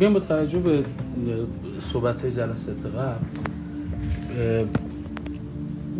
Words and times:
بیام 0.00 0.12
با 0.12 0.20
توجه 0.20 0.58
به 0.58 0.84
صحبت 1.80 2.22
های 2.22 2.32
جلسه 2.32 2.72
قبل 2.72 3.14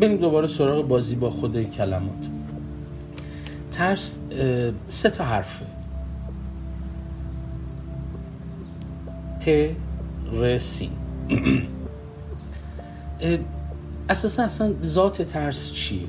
بریم 0.01 0.17
دوباره 0.17 0.47
سراغ 0.47 0.89
بازی 0.89 1.15
با 1.15 1.31
خود 1.31 1.71
کلمات. 1.71 2.27
ترس 3.73 4.19
سه 4.89 5.11
تا 5.11 5.25
حرفه 5.25 5.67
ت 9.41 9.49
ر 10.33 10.59
سین 10.59 10.91
اساسا 14.09 14.43
اصلا 14.43 14.73
ذات 14.85 15.23
ترس 15.23 15.73
چیه؟ 15.73 16.01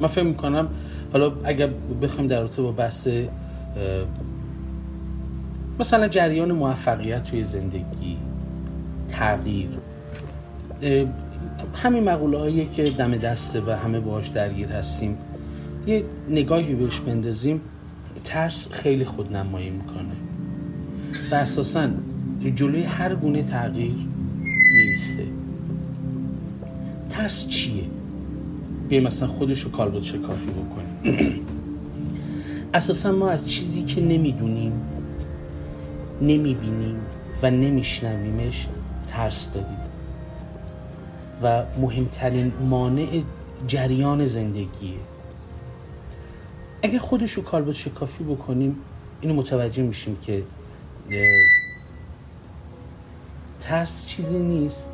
من 0.00 0.08
فکر 0.08 0.24
می‌کنم 0.24 0.68
حالا 1.12 1.32
اگر 1.44 1.70
بخوایم 2.02 2.28
در 2.28 2.40
رابطه 2.40 2.62
با 2.62 2.72
بحث 2.72 3.08
مثلا 5.80 6.08
جریان 6.08 6.52
موفقیت 6.52 7.24
توی 7.24 7.44
زندگی 7.44 8.16
تغییر. 9.08 9.68
همین 11.74 12.04
مقوله 12.04 12.38
هایی 12.38 12.66
که 12.66 12.90
دم 12.90 13.16
دسته 13.16 13.60
و 13.60 13.70
همه 13.70 14.00
باش 14.00 14.28
درگیر 14.28 14.68
هستیم. 14.68 15.18
یه 15.86 16.04
نگاهی 16.30 16.74
بهش 16.74 17.00
بندازیم 17.00 17.60
ترس 18.24 18.68
خیلی 18.72 19.04
خودنمایی 19.04 19.70
می‌کنه. 19.70 20.16
و 21.32 21.34
اساسا 21.34 21.88
جلوی 22.54 22.82
هر 22.82 23.14
گونه 23.14 23.42
تغییر 23.42 23.94
نیسته 24.76 25.26
ترس 27.10 27.48
چیه؟ 27.48 27.84
بیایم 28.88 29.06
مثلا 29.06 29.28
خودش 29.28 29.60
رو 29.60 29.70
کالبوت 29.70 30.02
شکافی 30.02 30.46
بکنیم. 30.46 31.40
اساسا 32.74 33.12
ما 33.12 33.30
از 33.30 33.48
چیزی 33.48 33.82
که 33.82 34.00
نمی‌دونیم 34.00 34.72
نمی‌بینیم 36.20 37.06
و 37.42 37.50
نمیشنویمش 37.50 38.66
ترس 39.08 39.48
داریم. 39.54 39.78
و 41.42 41.64
مهمترین 41.80 42.52
مانع 42.60 43.22
جریان 43.66 44.26
زندگیه. 44.26 44.98
اگر 46.82 46.98
خودش 46.98 47.32
رو 47.32 47.42
کالبوت 47.42 47.76
شکافی 47.76 48.24
بکنیم 48.24 48.76
اینو 49.20 49.34
متوجه 49.34 49.82
میشیم 49.82 50.16
که 50.26 50.42
ترس 53.60 54.06
چیزی 54.06 54.38
نیست. 54.38 54.88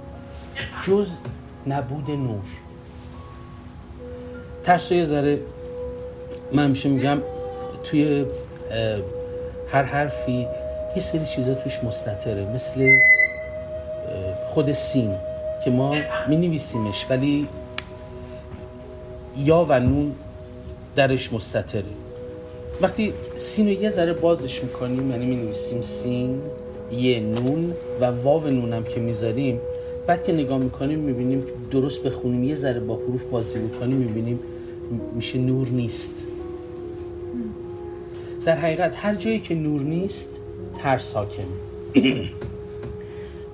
جز 0.83 1.09
نبود 1.67 2.11
نور 2.11 2.45
ترس 4.65 4.93
یه 4.93 5.05
ذره 5.05 5.41
من 6.53 6.71
میشه 6.71 6.89
میگم 6.89 7.19
توی 7.85 8.27
هر 9.73 9.83
حرفی 9.83 10.47
یه 10.97 11.03
سری 11.03 11.27
چیزا 11.27 11.55
توش 11.55 11.85
مستطره 11.85 12.47
مثل 12.55 12.89
خود 14.49 14.73
سین 14.73 15.15
که 15.65 15.71
ما 15.71 15.95
می 16.29 16.37
نویسیمش 16.37 17.07
ولی 17.11 17.49
یا 19.39 19.67
و 19.69 19.81
نون 19.81 20.13
درش 20.97 21.33
مستطره. 21.33 21.85
وقتی 22.81 23.13
سین 23.37 23.67
رو 23.67 23.73
یه 23.73 23.91
ذره 23.91 24.13
بازش 24.13 24.63
می‌کنیم 24.63 25.11
یعنی 25.11 25.27
می 25.27 25.37
نویسیم 25.37 25.83
سین 25.83 26.41
یه 26.93 27.21
نون 27.21 27.73
و 28.01 28.05
واو 28.05 28.47
نونم 28.47 28.85
که 28.85 29.01
می‌ذاریم 29.01 29.61
بعد 30.07 30.25
که 30.25 30.33
نگاه 30.33 30.59
می‌کنیم 30.59 30.99
می‌بینیم 30.99 31.45
درست 31.71 32.03
بخونیم 32.03 32.45
یه 32.45 32.57
ذره 32.57 32.81
با 32.81 32.97
حروف 32.97 33.23
بازی 33.23 33.59
می‌کنیم 33.59 33.97
می‌بینیم 33.97 34.41
میشه 35.15 35.39
نور 35.39 35.69
نیست. 35.69 36.13
در 38.45 38.57
حقیقت 38.57 38.93
هر 38.97 39.15
جایی 39.15 39.41
که 39.41 39.55
نور 39.55 39.81
نیست 39.81 40.29
ترس 40.79 41.13
حاکمه 41.13 41.47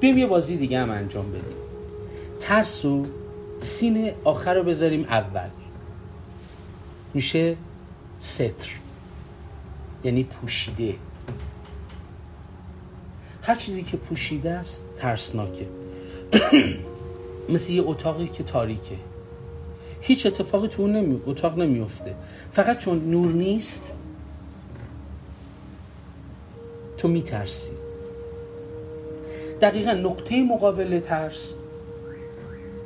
بیم 0.01 0.19
یه 0.19 0.27
بازی 0.27 0.57
دیگه 0.57 0.81
هم 0.81 0.91
انجام 0.91 1.31
بدیم. 1.31 1.43
ترس 2.41 2.85
و 2.85 3.07
سین 3.61 4.13
آخر 4.25 4.55
رو 4.55 4.63
بذاریم 4.63 5.05
اول. 5.05 5.49
میشه 7.15 7.57
ستر. 8.21 8.71
یعنی 10.05 10.25
پوشیده. 10.25 10.95
هر 13.43 13.55
چیزی 13.55 13.83
که 13.83 13.97
پوشیده 13.97 14.51
است 14.51 14.81
ترسناکه. 14.99 15.67
مثل 17.55 17.73
یه 17.73 17.83
اتاقی 17.87 18.29
که 18.29 18.43
تاریکه. 18.43 18.97
هیچ 20.01 20.27
اتفاقی 20.27 20.69
تو 20.69 20.83
اون 20.83 20.93
نمی... 20.93 21.21
اتاق 21.27 21.59
نمیفته 21.59 22.15
فقط 22.53 22.79
چون 22.79 23.11
نور 23.11 23.33
نیست 23.33 23.93
تو 26.99 27.09
میترسی. 27.09 27.71
دقیقا 29.61 29.93
نقطه 29.93 30.43
مقابل 30.43 31.01
ترس 31.01 31.55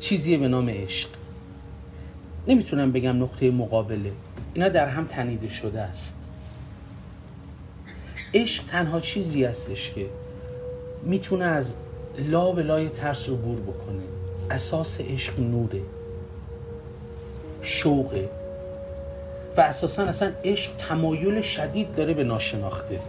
چیزیه 0.01 0.39
به 0.39 0.49
نام 0.49 0.69
عشق. 0.69 1.09
نمی‌تونم 2.47 2.93
بگم 2.93 3.23
نقطه 3.23 3.51
مقابله 3.51 4.13
اینا 4.55 4.69
در 4.69 4.89
هم 4.89 5.05
تنیده 5.07 5.49
شده 5.49 5.81
است. 5.81 6.17
عشق 8.35 8.65
تنها 8.65 9.01
چیزی 9.01 9.45
هستش 9.45 9.93
که 9.95 10.07
می‌تونه 11.03 11.45
از 11.45 11.75
لا 12.19 12.53
به 12.53 12.63
لای 12.63 12.89
ترس 12.89 13.29
رو 13.29 13.37
بور 13.37 13.59
بکنه. 13.61 14.03
اساس 14.51 15.01
عشق 15.01 15.41
نوره 15.41 15.81
شوقه. 17.63 18.29
و 19.57 19.61
اساسا 19.61 20.03
اصلا 20.03 20.33
عشق 20.45 20.73
تمایل 20.77 21.41
شدید 21.41 21.95
داره 21.95 22.15
به 22.15 22.25
ناشناخته. 22.25 23.01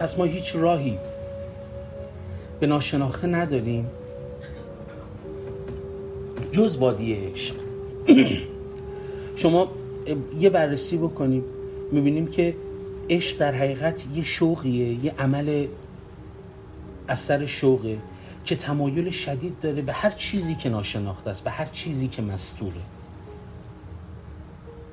پس 0.00 0.18
ما 0.18 0.24
هیچ 0.24 0.56
راهی 0.56 0.98
به 2.60 2.66
ناشناخته 2.66 3.26
نداریم. 3.26 3.86
جز 6.52 6.76
وادی 6.76 7.14
عشق. 7.14 7.54
شما 9.36 9.68
یه 10.38 10.50
بررسی 10.50 10.96
بکنیم 10.96 11.44
می‌بینیم 11.92 12.26
که 12.26 12.54
عشق 13.10 13.38
در 13.38 13.52
حقیقت 13.52 14.04
یه 14.14 14.22
شوقیه 14.22 15.04
یه 15.04 15.14
عمل 15.18 15.66
اثر 17.08 17.46
شوقه 17.46 17.98
که 18.44 18.56
تمایل 18.56 19.10
شدید 19.10 19.60
داره 19.60 19.82
به 19.82 19.92
هر 19.92 20.10
چیزی 20.10 20.54
که 20.54 20.68
ناشناخته 20.68 21.30
است 21.30 21.44
به 21.44 21.50
هر 21.50 21.66
چیزی 21.66 22.08
که 22.08 22.22
مستوره. 22.22 22.80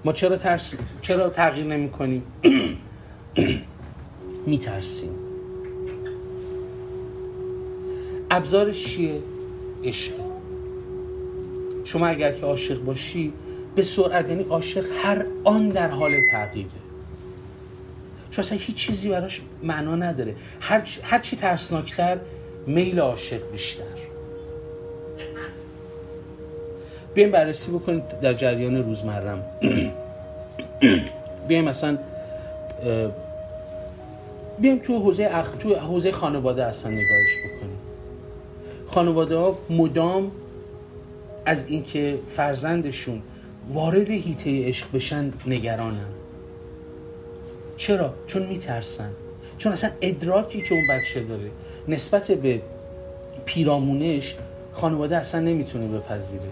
ما 0.06 0.14
چرا 0.14 0.38
ترس 0.38 0.74
چرا 1.02 1.30
تغییر 1.30 1.66
نمی 1.66 1.90
کنیم 1.90 2.24
میترسیم. 4.48 5.10
ابزارش 8.32 8.84
چیه 8.84 9.22
عشق. 9.84 10.14
شما 11.86 12.08
اگر 12.08 12.32
که 12.32 12.46
عاشق 12.46 12.84
باشی 12.84 13.34
به 13.76 13.84
سرعت 13.84 14.30
یعنی 14.30 14.44
عاشق 14.44 14.86
هر 15.04 15.26
آن 15.44 15.70
در 15.70 15.90
حال 15.90 16.12
تغییره. 16.32 16.70
چون 18.32 18.46
اصلا 18.46 18.58
هیچ 18.58 18.76
چیزی 18.76 19.10
براش 19.10 19.42
معنا 19.64 19.96
نداره. 19.96 20.36
هر, 20.60 20.82
هر 21.04 21.20
چی 21.20 21.36
ترسناکتر 21.36 22.18
میل 22.68 23.00
عاشق 23.00 23.52
بیشتر. 23.52 23.84
بیایم 27.14 27.32
بررسی 27.32 27.72
بکنیم 27.72 28.04
در 28.22 28.34
جریان 28.34 28.84
روزمرم. 28.84 29.46
بیایم 31.48 31.66
مثلا 31.66 31.98
بیایم 34.60 34.80
تو 34.80 35.00
حوزه 35.00 35.30
اخ... 35.32 35.58
تو 35.60 35.76
حوزه 35.76 36.12
خانواده 36.12 36.66
اصلا 36.66 36.92
نگاهش 36.92 37.38
بکنیم. 37.38 37.78
خانواده 38.88 39.36
ها 39.36 39.58
مدام 39.70 40.32
از 41.46 41.68
اینکه 41.68 42.20
فرزندشون 42.36 43.22
وارد 43.74 44.10
هیته 44.10 44.68
عشق 44.68 44.88
بشن 44.94 45.34
نگرانن. 45.48 46.08
چرا؟ 47.78 48.14
چون 48.28 48.46
میترسن. 48.46 49.10
چون 49.58 49.72
اصلا 49.72 49.90
ادراکی 50.02 50.62
که 50.62 50.76
اون 50.76 50.84
بچه 50.90 51.24
داره 51.24 51.52
نسبت 51.88 52.32
به 52.32 52.62
پیرامونش 53.46 54.36
خانواده 54.74 55.18
اصلا 55.18 55.42
نمی‌تونه 55.42 55.88
بپذیره. 55.88 56.50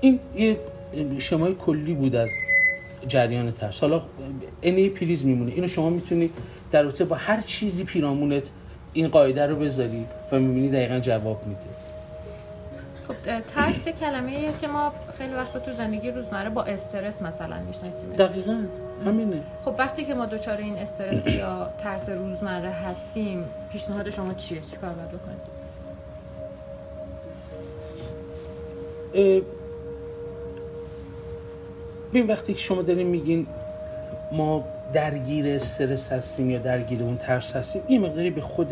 این 0.00 0.20
یه 0.36 0.58
شمای 1.18 1.54
کلی 1.54 1.94
بود 1.94 2.14
از 2.16 2.30
جریان 3.08 3.52
ترس. 3.52 3.80
حالا 3.80 4.02
اینه 4.60 4.88
پریز 4.88 5.24
میمونه. 5.24 5.52
اینو 5.52 5.68
شما 5.68 5.90
می‌تونی 5.90 6.30
در 6.72 6.82
رابطه 6.82 7.04
با 7.04 7.16
هر 7.16 7.40
چیزی 7.40 7.84
پیرامونت 7.84 8.50
این 8.92 9.08
قاعده 9.08 9.46
رو 9.46 9.56
بذاری 9.56 10.06
و 10.32 10.38
می‌بینی 10.38 10.70
دقیقا 10.70 10.98
جواب 10.98 11.46
میده. 11.46 11.60
خب 13.08 13.14
ترس 13.54 13.88
کلمه 13.88 14.52
که 14.60 14.68
ما 14.68 14.92
خیلی 15.18 15.34
وقتا 15.34 15.58
تو 15.58 15.72
زندگی 15.72 16.10
روزمره 16.10 16.50
با 16.50 16.62
استرس 16.62 17.22
مثلا 17.22 17.56
می‌شناسیم 17.66 18.12
دقیقا. 18.18 18.64
همینه. 19.06 19.42
خب 19.64 19.74
وقتی 19.78 20.04
که 20.04 20.14
ما 20.14 20.26
دچار 20.26 20.56
این 20.56 20.76
استرس 20.76 21.26
یا 21.40 21.70
ترس 21.82 22.08
روزمره 22.08 22.70
هستیم 22.70 23.44
پیشنهاد 23.72 24.10
شما 24.10 24.34
چیه؟ 24.34 24.60
چیکار 24.60 24.90
باید 24.90 25.08
بکنیم؟ 25.08 25.40
ببین 32.14 32.26
وقتی 32.26 32.54
که 32.54 32.60
شما 32.60 32.82
دارین 32.82 33.06
میگین 33.06 33.46
ما 34.32 34.64
درگیر 34.92 35.46
استرس 35.46 36.12
هستیم 36.12 36.50
یا 36.50 36.58
درگیر 36.58 37.02
اون 37.02 37.16
ترس 37.16 37.52
هستیم 37.52 37.82
یه 37.88 37.98
مقداری 37.98 38.30
به 38.30 38.40
خود 38.40 38.68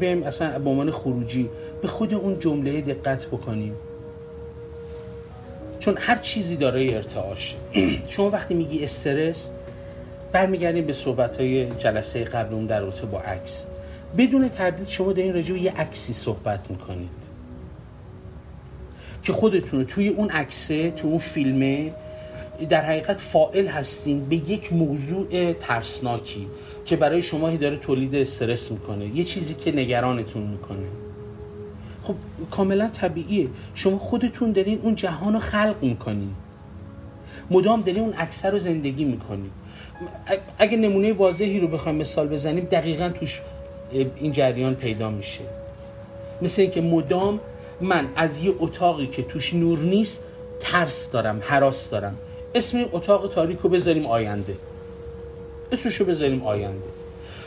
بیم 0.00 0.22
اصلا 0.22 0.58
به 0.58 0.70
عنوان 0.70 0.90
خروجی 0.90 1.48
به 1.82 1.88
خود 1.88 2.14
اون 2.14 2.40
جمله 2.40 2.80
دقت 2.80 3.26
بکنیم. 3.26 3.74
چون 5.80 5.96
هر 5.98 6.16
چیزی 6.16 6.56
داره 6.56 6.94
ارتعاشه 6.94 7.56
شما 8.08 8.30
وقتی 8.30 8.54
میگی 8.54 8.84
استرس 8.84 9.50
برمیگردیم 10.32 10.86
به 10.86 10.92
صحبت 10.92 11.36
های 11.36 11.70
جلسه 11.70 12.24
قبل 12.24 12.54
اون 12.54 12.66
در 12.66 12.80
رابطه 12.80 13.06
با 13.06 13.20
عکس. 13.20 13.66
بدون 14.18 14.48
تردید 14.48 14.88
شما 14.88 15.12
در 15.12 15.22
این 15.22 15.34
راجع 15.34 15.54
یه 15.54 15.72
عکسی 15.72 16.12
صحبت 16.12 16.70
می‌کنید. 16.70 17.08
که 19.22 19.32
خودتون 19.32 19.84
توی 19.84 20.08
اون 20.08 20.30
عکسه 20.30 20.90
تو 20.90 21.08
اون 21.08 21.18
فیلمه 21.18 21.92
در 22.66 22.84
حقیقت 22.84 23.20
فائل 23.20 23.66
هستین 23.66 24.24
به 24.24 24.36
یک 24.36 24.72
موضوع 24.72 25.52
ترسناکی 25.52 26.46
که 26.84 26.96
برای 26.96 27.22
شما 27.22 27.50
داره 27.50 27.76
تولید 27.76 28.14
استرس 28.14 28.70
می‌کنه 28.70 29.16
یه 29.16 29.24
چیزی 29.24 29.54
که 29.54 29.72
نگرانتون 29.72 30.42
می‌کنه. 30.42 30.86
خب 32.02 32.14
کاملا 32.50 32.88
طبیعیه. 32.88 33.48
شما 33.74 33.98
خودتون 33.98 34.52
دارین 34.52 34.78
اون 34.82 34.94
جهان 34.94 35.32
رو 35.32 35.38
خلق 35.38 35.76
می‌کنین. 35.82 36.30
مدام 37.50 37.80
دارین 37.80 38.02
اون 38.02 38.14
اکثر 38.18 38.50
رو 38.50 38.58
زندگی 38.58 39.04
می‌کنین. 39.04 39.50
اگه 40.58 40.76
نمونه 40.76 41.12
واضحی 41.12 41.60
رو 41.60 41.68
بخوایم 41.68 41.98
مثال 41.98 42.28
بزنیم 42.28 42.64
دقیقا 42.64 43.08
توش 43.08 43.40
این 43.92 44.32
جریان 44.32 44.74
پیدا 44.74 45.10
میشه. 45.10 45.40
مثل 46.42 46.62
اینکه 46.62 46.80
مدام 46.80 47.40
من 47.80 48.08
از 48.16 48.44
یه 48.44 48.54
اتاقی 48.58 49.06
که 49.06 49.22
توش 49.22 49.54
نور 49.54 49.78
نیست 49.78 50.24
ترس 50.60 51.10
دارم 51.10 51.42
حراس 51.44 51.90
دارم. 51.90 52.16
اسم 52.54 52.84
اتاق 52.92 53.34
تاریک 53.34 53.58
رو 53.58 53.70
بذاریم 53.70 54.06
آینده. 54.06 54.56
اسمشو 55.72 56.04
بذاریم 56.04 56.42
آینده. 56.42 56.88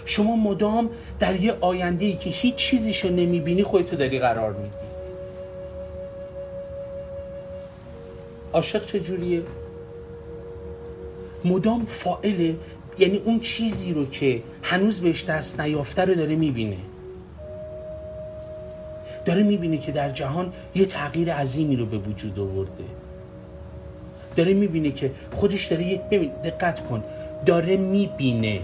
شما 0.06 0.36
مدام 0.36 0.90
در 1.20 1.42
یه 1.42 1.54
آینده 1.62 2.06
ای 2.06 2.14
که 2.14 2.30
هیچ 2.30 2.56
چیزیشو 2.56 3.10
نمی‌بینی 3.10 3.64
خودتو 3.64 3.96
داری 3.96 4.20
قرار 4.20 4.54
میدی. 4.54 4.72
عاشق 8.54 8.86
چجوریه؟ 8.86 9.42
مدام 11.46 11.86
فائله 11.86 12.56
یعنی 13.00 13.22
اون 13.26 13.40
چیزی 13.40 13.94
رو 13.94 14.10
که 14.10 14.42
هنوز 14.64 15.00
بهش 15.00 15.26
دست 15.26 15.60
نیافته 15.60 16.06
رو 16.06 16.14
داره 16.16 16.36
می‌بینه. 16.36 16.78
داره 19.26 19.44
می‌بینه 19.44 19.78
که 19.78 19.92
در 19.92 20.12
جهان 20.12 20.54
یه 20.76 20.86
تغییر 20.86 21.34
عظیمی 21.34 21.76
رو 21.76 21.86
به 21.86 21.98
وجود 21.98 22.40
آورده. 22.40 22.84
داره 24.36 24.54
می‌بینه 24.54 24.92
که 24.92 25.12
خودش 25.36 25.66
داره 25.66 26.02
ببین 26.12 26.32
دقت 26.44 26.88
کن. 26.88 27.04
داره 27.46 27.78
می‌بینه. 27.78 28.62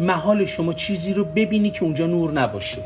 محال 0.00 0.44
شما 0.44 0.72
چیزی 0.72 1.14
رو 1.14 1.24
ببینی 1.24 1.70
که 1.70 1.82
اونجا 1.82 2.06
نور 2.06 2.32
نباشه. 2.32 2.82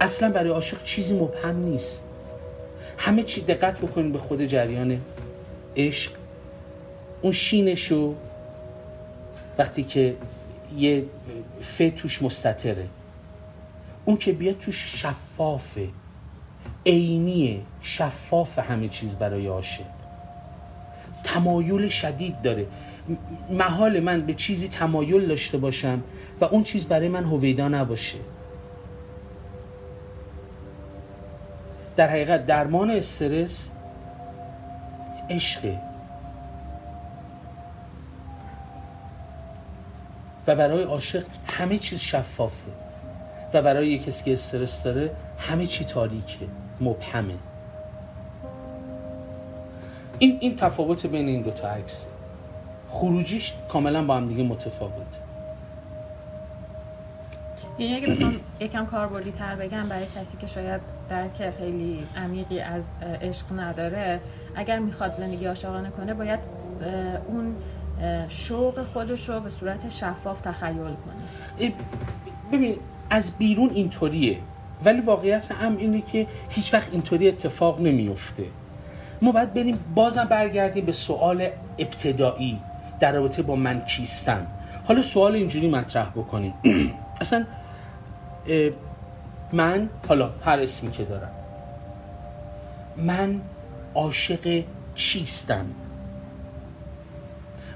اصلا 0.00 0.30
برای 0.30 0.50
عاشق 0.50 0.82
چیزی 0.82 1.14
مبهم 1.14 1.56
نیست. 1.56 2.02
همه 2.98 3.22
چی 3.22 3.40
دقت 3.40 3.78
بکنید 3.78 4.12
به 4.12 4.18
خود 4.18 4.44
جریان 4.44 5.00
عشق. 5.76 6.12
اون 7.22 7.32
شینشو 7.32 8.14
وقتی 9.58 9.82
که 9.82 10.14
یه 10.76 11.04
ف 11.62 11.82
توش 11.96 12.22
مستطره. 12.22 12.86
اون 14.04 14.16
که 14.16 14.32
بیاد 14.32 14.58
توش 14.58 15.02
شفافه. 15.02 15.88
عینیه 16.86 17.60
شفاف 17.82 18.58
همه 18.58 18.88
چیز 18.88 19.16
برای 19.16 19.46
عاشق. 19.46 19.84
تمایل 21.22 21.88
شدید 21.88 22.42
داره. 22.42 22.66
محال 23.50 24.00
من 24.00 24.20
به 24.20 24.34
چیزی 24.34 24.68
تمایل 24.68 25.28
داشته 25.28 25.58
باشم 25.58 26.02
و 26.40 26.44
اون 26.44 26.64
چیز 26.64 26.86
برای 26.86 27.08
من 27.08 27.24
هویدا 27.24 27.68
نباشه. 27.68 28.18
در 31.96 32.08
حقیقت 32.08 32.46
درمان 32.46 32.90
استرس 32.90 33.70
عشقه. 35.30 35.78
و 40.46 40.56
برای 40.56 40.82
عاشق 40.82 41.24
همه 41.52 41.78
چیز 41.78 42.00
شفافه. 42.00 42.72
و 43.54 43.62
برای 43.62 43.98
کسی 43.98 44.24
که 44.24 44.32
استرس 44.32 44.82
داره 44.82 45.10
همه 45.38 45.66
چی 45.66 45.84
تاریکه. 45.84 46.63
مبهمه. 46.80 47.34
این 50.18 50.38
این 50.40 50.56
تفاوت 50.56 51.06
بین 51.06 51.28
این 51.28 51.42
دو 51.42 51.50
تا 51.50 51.68
عکس 51.68 52.06
خروجیش 52.90 53.54
کاملا 53.68 54.04
با 54.04 54.16
هم 54.16 54.26
دیگه 54.26 54.42
متفاوته. 54.42 55.18
یعنی 57.78 57.94
اگه 57.94 58.14
بخوام 58.14 58.40
یکم 58.60 58.86
کاربردی 58.86 59.32
تر 59.32 59.54
بگم 59.54 59.88
برای 59.88 60.06
کسی 60.16 60.36
که 60.36 60.46
شاید 60.46 60.80
درک 61.10 61.50
خیلی 61.58 62.06
عمیقی 62.16 62.60
از 62.60 62.82
عشق 63.22 63.46
نداره 63.56 64.20
اگر 64.54 64.78
می‌خواد 64.78 65.14
زندگی 65.14 65.46
عاشقانه 65.46 65.90
کنه 65.90 66.14
باید 66.14 66.40
اون 67.28 67.56
شوق 68.28 68.84
خودش 68.92 69.28
رو 69.28 69.40
به 69.40 69.50
صورت 69.50 69.90
شفاف 69.90 70.40
تخیل 70.40 70.76
کنه. 70.76 71.72
ببین 72.52 72.76
از 73.10 73.30
بیرون 73.38 73.70
اینطوریه. 73.70 74.38
ولی 74.84 75.00
واقعیت 75.00 75.52
هم 75.52 75.76
اینه 75.76 76.00
که 76.00 76.26
هیچ 76.48 76.74
وقت 76.74 76.88
اینطوری 76.92 77.28
اتفاق 77.28 77.80
نمیفته. 77.80 78.44
ما 79.22 79.32
باید 79.32 79.54
بریم 79.54 79.78
بازم 79.94 80.24
برگردیم 80.24 80.84
به 80.84 80.92
سوال 80.92 81.48
ابتدایی 81.78 82.60
در 83.00 83.12
رابطه 83.12 83.42
با 83.42 83.56
من 83.56 83.84
کیستم. 83.84 84.46
حالا 84.84 85.02
سوال 85.02 85.34
اینجوری 85.34 85.70
مطرح 85.70 86.10
بکنیم. 86.10 86.54
اصلا 87.20 87.46
من 89.52 89.88
حالا 90.08 90.30
هر 90.44 90.60
اسمی 90.60 90.90
که 90.90 91.04
دارم. 91.04 91.30
من 92.96 93.40
عاشق 93.94 94.64
چیستم؟ 94.94 95.66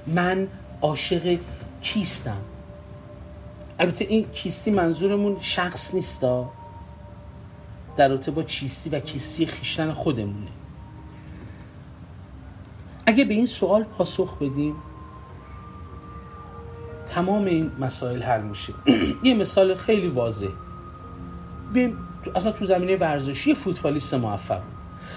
من 0.07 0.47
عاشق 0.81 1.37
کیستم؟ 1.81 2.41
البته 3.79 4.05
این 4.05 4.25
کیستی 4.31 4.71
منظورمون 4.71 5.37
شخص 5.41 5.93
نیستا 5.93 6.49
در 7.99 8.07
رابطه 8.07 8.31
با 8.31 8.43
چیستی 8.43 8.89
و 8.89 8.99
کیستی 8.99 9.45
خیشتن 9.45 9.91
خودمونه. 9.91 10.47
اگه 13.05 13.25
به 13.25 13.33
این 13.33 13.45
سوال 13.45 13.83
پاسخ 13.83 14.37
بدیم 14.37 14.75
تمام 17.09 17.45
این 17.45 17.71
مسائل 17.79 18.23
حل 18.23 18.41
میشه. 18.41 18.73
یه 19.23 19.33
مثال 19.33 19.75
خیلی 19.75 20.07
واضح. 20.07 20.47
بیم 21.73 21.97
اصلا 22.35 22.51
تو 22.51 22.65
زمینه 22.65 22.97
ورزشی 22.97 23.55
فوتبالیست 23.55 24.13
موفق. 24.13 24.61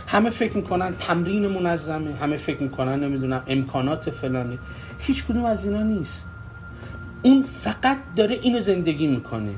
همه 0.07 0.31
فکر 0.31 0.57
می‌کنن 0.57 0.95
تمرین 0.95 1.47
منظمه 1.47 2.15
همه 2.15 2.37
فکر 2.37 2.63
می‌کنن 2.63 3.05
نمی‌دونم 3.05 3.43
امکانات 3.47 4.11
فلانه 4.11 4.59
هیچ 4.99 5.25
کدوم 5.25 5.45
از 5.45 5.65
اینا 5.65 5.83
نیست. 5.83 6.31
اون 7.23 7.43
فقط 7.43 7.99
داره 8.17 8.35
اینو 8.43 8.61
زندگی 8.61 9.07
می‌کنه. 9.07 9.55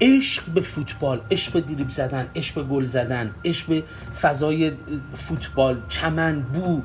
عشق 0.00 0.44
به 0.44 0.60
فوتبال 0.60 1.20
عشق 1.30 1.52
به 1.52 1.60
دریب 1.60 1.90
زدن 1.90 2.26
عشق 2.36 2.54
به 2.54 2.62
گل 2.62 2.84
زدن 2.84 3.34
عشق 3.44 3.66
به 3.68 3.82
فضای 4.20 4.72
فوتبال 5.14 5.80
چمن 5.88 6.40
بو. 6.40 6.82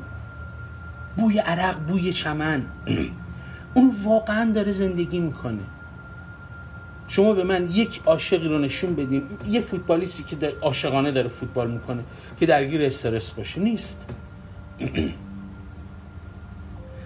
بوی 1.17 1.39
عرق 1.39 1.79
بوی 1.79 2.13
چمن. 2.13 2.65
اون 3.75 3.95
واقعا 4.03 4.51
داره 4.51 4.71
زندگی 4.71 5.19
می‌کنه. 5.19 5.59
شما 7.07 7.33
به 7.33 7.43
من 7.43 7.69
یک 7.71 8.01
عاشقی 8.05 8.47
رو 8.47 8.59
نشون 8.59 8.95
بدین. 8.95 9.23
یه 9.49 9.61
فوتبالیستی 9.61 10.23
که 10.23 10.53
عاشقانه 10.61 11.11
داره 11.11 11.27
فوتبال 11.27 11.71
می‌کنه 11.71 12.03
که 12.39 12.45
درگیر 12.45 12.81
استرس 12.81 13.31
باشه. 13.31 13.61
نیست. 13.61 14.01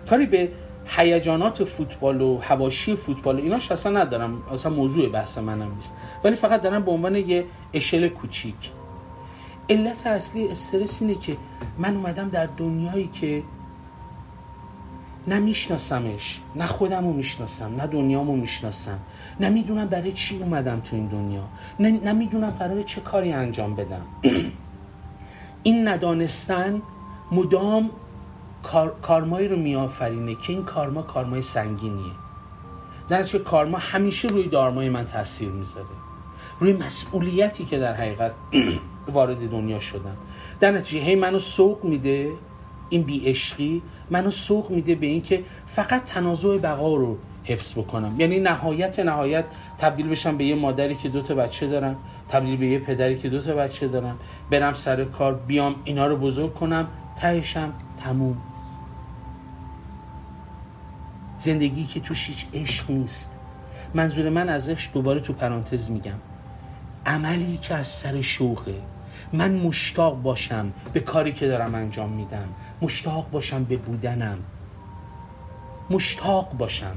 کاری 0.09 0.25
به 0.25 0.49
هیجانات 0.85 1.63
فوتبال 1.63 2.21
و 2.21 2.37
هواشی 2.41 2.95
فوتبال 2.95 3.37
ایناش 3.37 3.71
اصلا 3.71 3.99
ندارم. 3.99 4.43
اصلا 4.51 4.71
موضوع 4.71 5.09
بحث 5.09 5.37
منم 5.37 5.75
نیست. 5.75 5.93
ولی 6.23 6.35
فقط 6.35 6.61
دارم 6.61 6.83
به 6.83 6.91
عنوان 6.91 7.15
یه 7.15 7.45
اشل 7.73 8.07
کوچیک. 8.07 8.71
علت 9.69 10.07
اصلی 10.07 10.47
استرس 10.47 11.01
اینه 11.01 11.15
که 11.15 11.37
من 11.77 11.95
اومدم 11.95 12.29
در 12.29 12.45
دنیایی 12.45 13.07
که 13.07 13.43
نه 15.27 15.39
میشناسمش 15.39 16.39
نه 16.55 16.65
خودم 16.65 17.07
رو 17.07 17.13
می‌شناسم 17.13 17.75
نه 17.75 17.87
دنیامو 17.87 18.35
می‌شناسم. 18.35 18.99
نه 19.39 19.49
می‌دونم 19.49 19.87
برای 19.87 20.11
چی 20.11 20.39
اومدم 20.39 20.79
تو 20.79 20.95
این 20.95 21.07
دنیا. 21.07 21.43
نه, 21.79 22.13
می‌دونم 22.13 22.49
قرار 22.49 22.83
چه 22.83 23.01
کاری 23.01 23.31
انجام 23.31 23.75
بدم. 23.75 24.05
این 25.63 25.87
ندانستن 25.87 26.81
مدام 27.31 27.89
کار، 28.71 28.95
کارمایی 29.01 29.47
رو 29.47 29.55
میآفرینه 29.55 30.35
که 30.35 30.53
این 30.53 30.63
کارما 30.63 31.01
کارمای 31.01 31.41
سنگینیه. 31.41 32.11
در 33.09 33.23
چه 33.23 33.39
کارما 33.39 33.77
همیشه 33.77 34.27
روی 34.27 34.47
دارمای 34.47 34.89
من 34.89 35.05
تاثیر 35.05 35.49
می‌ذاره. 35.49 35.85
روی 36.59 36.73
مسئولیتی 36.73 37.65
که 37.65 37.79
در 37.79 37.93
حقیقت 37.93 38.31
وارد 39.13 39.51
دنیا 39.51 39.79
شدم. 39.79 40.17
در 40.59 40.71
نتیجه 40.71 41.05
هی 41.05 41.15
منو 41.15 41.39
سوق 41.39 41.83
میده 41.83 42.31
این 42.89 43.01
بیعشقی 43.01 43.81
منو 44.09 44.31
سوق 44.31 44.71
میده 44.71 44.95
به 44.95 45.05
اینکه 45.05 45.43
فقط 45.67 46.03
تنازع 46.03 46.57
بقا 46.57 46.95
رو 46.95 47.17
حفظ 47.43 47.73
بکنم. 47.73 48.15
یعنی 48.17 48.39
نهایت 48.39 48.99
نهایت 48.99 49.45
تبدیل 49.77 50.09
بشم 50.09 50.37
به 50.37 50.43
یه 50.43 50.55
مادری 50.55 50.95
که 50.95 51.09
دو 51.09 51.21
تا 51.21 51.35
بچه 51.35 51.67
دارم 51.67 51.95
تبدیل 52.29 52.57
به 52.57 52.67
یه 52.67 52.79
پدری 52.79 53.19
که 53.19 53.29
دو 53.29 53.41
تا 53.41 53.53
بچه 53.53 53.87
دارم 53.87 54.17
برم 54.51 54.73
سر 54.73 55.03
کار 55.03 55.33
بیام 55.33 55.75
اینا 55.83 56.07
رو 56.07 56.17
بزرگ 56.17 56.53
کنم 56.53 56.87
تهشم 57.19 57.73
تموم. 58.03 58.54
زندگی 61.45 61.85
که 61.85 61.99
توش 61.99 62.27
هیچ 62.27 62.45
عشق 62.53 62.91
نیست. 62.91 63.31
منظور 63.93 64.29
من 64.29 64.49
ازش 64.49 64.89
دوباره 64.93 65.19
تو 65.19 65.33
پرانتز 65.33 65.91
میگم. 65.91 66.19
عملی 67.05 67.57
که 67.57 67.75
از 67.75 67.87
سر 67.87 68.21
شوقه 68.21 68.75
من 69.33 69.55
مشتاق 69.55 70.21
باشم 70.21 70.73
به 70.93 70.99
کاری 70.99 71.33
که 71.33 71.47
دارم 71.47 71.75
انجام 71.75 72.09
میدم. 72.09 72.47
مشتاق 72.81 73.29
باشم 73.31 73.63
به 73.63 73.77
بودنم. 73.77 74.37
مشتاق 75.89 76.57
باشم. 76.57 76.95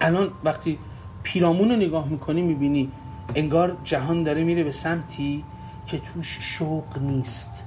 الان 0.00 0.30
وقتی 0.44 0.78
پیرامون 1.22 1.70
رو 1.70 1.76
نگاه 1.76 2.08
می‌کنی 2.08 2.42
می‌بینی 2.42 2.92
انگار 3.34 3.76
جهان 3.84 4.22
داره 4.22 4.44
میره 4.44 4.64
به 4.64 4.72
سمتی 4.72 5.44
که 5.86 5.98
توش 5.98 6.38
شوق 6.40 6.98
نیست. 6.98 7.64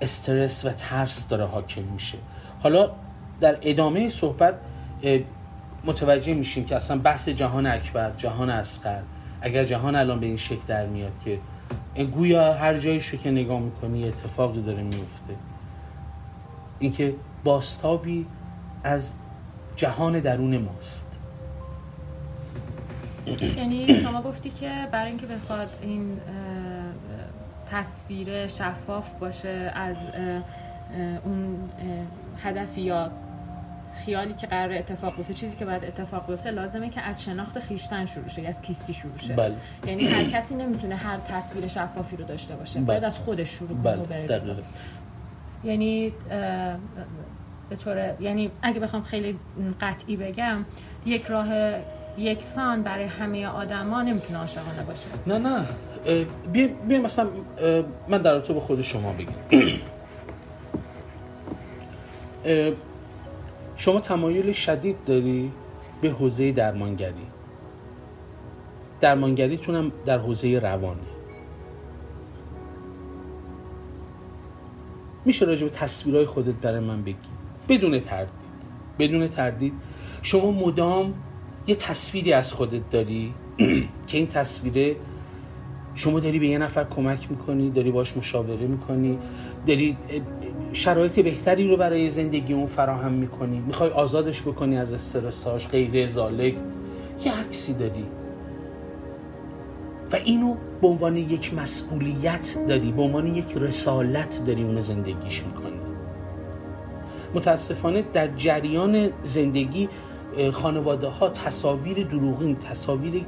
استرس 0.00 0.64
و 0.64 0.70
ترس 0.70 1.28
داره 1.28 1.46
حاکم 1.46 1.82
میشه. 1.82 2.18
حالا 2.62 2.90
در 3.40 3.58
ادامه 3.62 4.08
صحبت 4.08 4.54
متوجه 5.84 6.34
میشیم 6.34 6.64
که 6.64 6.76
اصلا 6.76 6.98
بحث 6.98 7.28
جهان 7.28 7.66
اکبر 7.66 8.10
جهان 8.18 8.50
اسقر 8.50 9.00
اگر 9.40 9.64
جهان 9.64 9.96
الان 9.96 10.20
به 10.20 10.26
این 10.26 10.36
شکل 10.36 10.62
در 10.66 10.86
میاد 10.86 11.12
که 11.24 11.38
گویا 12.04 12.54
هر 12.54 12.78
جایشو 12.78 13.16
که 13.16 13.30
نگاه 13.30 13.60
می‌کنی 13.60 14.08
اتفاقی 14.08 14.62
داره 14.62 14.82
میفته 14.82 15.34
اینکه 16.78 17.14
باستابی 17.44 18.26
از 18.84 19.12
جهان 19.76 20.20
درون 20.20 20.58
ماست. 20.58 21.12
یعنی 23.56 24.00
شما 24.00 24.22
گفتی 24.22 24.50
که 24.50 24.88
برای 24.92 25.08
اینکه 25.08 25.26
بخواد 25.26 25.68
این 25.82 26.20
تصویر 27.70 28.46
شفاف 28.46 29.18
باشه 29.20 29.72
از 29.74 29.96
اون 31.24 31.56
هدفی 32.42 32.80
یا 32.80 33.10
خیالی 34.04 34.34
که 34.34 34.46
قرار 34.46 34.72
اتفاق 34.72 35.16
بیفته 35.16 35.34
چیزی 35.34 35.56
که 35.56 35.64
باید 35.64 35.84
اتفاق 35.84 36.26
بیفته 36.26 36.50
لازمه 36.50 36.90
که 36.90 37.00
از 37.00 37.24
شناخت 37.24 37.58
خیشتن 37.58 38.06
شروع 38.06 38.28
شه 38.28 38.48
از 38.48 38.62
کیستی 38.62 38.92
شروع 38.92 39.18
شه 39.18 39.34
بله. 39.34 39.54
یعنی 39.86 40.06
هر 40.06 40.24
کسی 40.24 40.54
نمی‌تونه 40.54 40.96
هر 40.96 41.18
تصویر 41.18 41.66
شفافی 41.66 42.16
رو 42.16 42.24
داشته 42.24 42.56
باشه 42.56 42.78
بله. 42.78 42.86
باید 42.86 43.04
از 43.04 43.18
خودش 43.18 43.50
شروع 43.50 43.82
کنه 43.82 43.96
بله. 43.96 44.56
یعنی 45.64 46.12
به 47.70 47.76
طور 47.84 48.14
یعنی 48.20 48.50
اگه 48.62 48.80
بخوام 48.80 49.02
خیلی 49.02 49.38
قطعی 49.80 50.16
بگم 50.16 50.64
یک 51.06 51.24
راه 51.26 51.48
یکسان 52.18 52.82
برای 52.82 53.04
همه 53.04 53.46
آدما 53.46 54.02
نمی‌تونه 54.02 54.38
عاشقانه 54.38 54.82
باشه 54.82 55.06
نه 55.26 55.38
نه 55.38 55.66
بیا, 56.52 56.68
بیا 56.88 57.00
مثلا 57.00 57.28
من 58.08 58.22
در 58.22 58.40
تو 58.40 58.54
به 58.54 58.60
خود 58.60 58.82
شما 58.82 59.12
بگم 59.12 59.60
شما 63.76 64.00
تمایل 64.00 64.52
شدید 64.52 64.96
داری 65.06 65.52
به 66.00 66.10
حوزه 66.10 66.52
درمانگری؟ 66.52 67.26
درمانگریتونم 69.00 69.92
در 70.06 70.18
حوزه 70.18 70.58
روانی. 70.58 71.00
میشه 75.24 75.46
راجع 75.46 75.64
به 75.64 75.70
تصویرهای 75.70 76.26
خودت 76.26 76.54
برای 76.54 76.80
من 76.80 77.02
بگی. 77.02 77.16
بدون 77.68 78.00
تردید. 78.00 78.46
بدون 78.98 79.28
تردید 79.28 79.72
شما 80.22 80.50
مدام 80.50 81.14
یه 81.66 81.74
تصویری 81.74 82.32
از 82.32 82.52
خودت 82.52 82.90
داری 82.90 83.34
که 84.06 84.18
این 84.18 84.26
تصویره 84.26 84.96
شما 85.94 86.20
داری 86.20 86.38
به 86.38 86.48
یه 86.48 86.58
نفر 86.58 86.84
کمک 86.84 87.30
می‌کنی 87.30 87.70
داری 87.70 87.90
باش 87.90 88.16
مشاوره 88.16 88.66
می‌کنی 88.66 89.18
داری 89.66 89.96
شرایط 90.72 91.20
بهتری 91.20 91.68
رو 91.68 91.76
برای 91.76 92.10
زندگی 92.10 92.52
اون 92.52 92.66
فراهم 92.66 93.12
می‌کنی. 93.12 93.62
می‌خوای 93.66 93.90
آزادش 93.90 94.42
بکنی 94.42 94.78
از 94.78 94.92
استرساش 94.92 95.68
غیر 95.68 96.06
زالک 96.06 96.54
یه 97.24 97.40
عکسی 97.40 97.74
داری. 97.74 98.04
و 100.12 100.16
اینو 100.24 100.54
به 100.82 100.88
عنوان 100.88 101.16
یک 101.16 101.54
مسئولیت 101.54 102.56
داری 102.68 102.92
به 102.92 103.02
عنوان 103.02 103.26
یک 103.26 103.56
رسالت 103.56 104.42
داری 104.46 104.62
اون 104.62 104.80
زندگیش 104.80 105.42
می‌کنی. 105.44 105.80
متاسفانه 107.34 108.04
در 108.12 108.28
جریان 108.36 109.08
زندگی 109.22 109.88
خانواده 110.52 111.08
ها 111.08 111.28
تصاویر 111.28 112.06
دروغین 112.06 112.56
تصاویر 112.56 113.24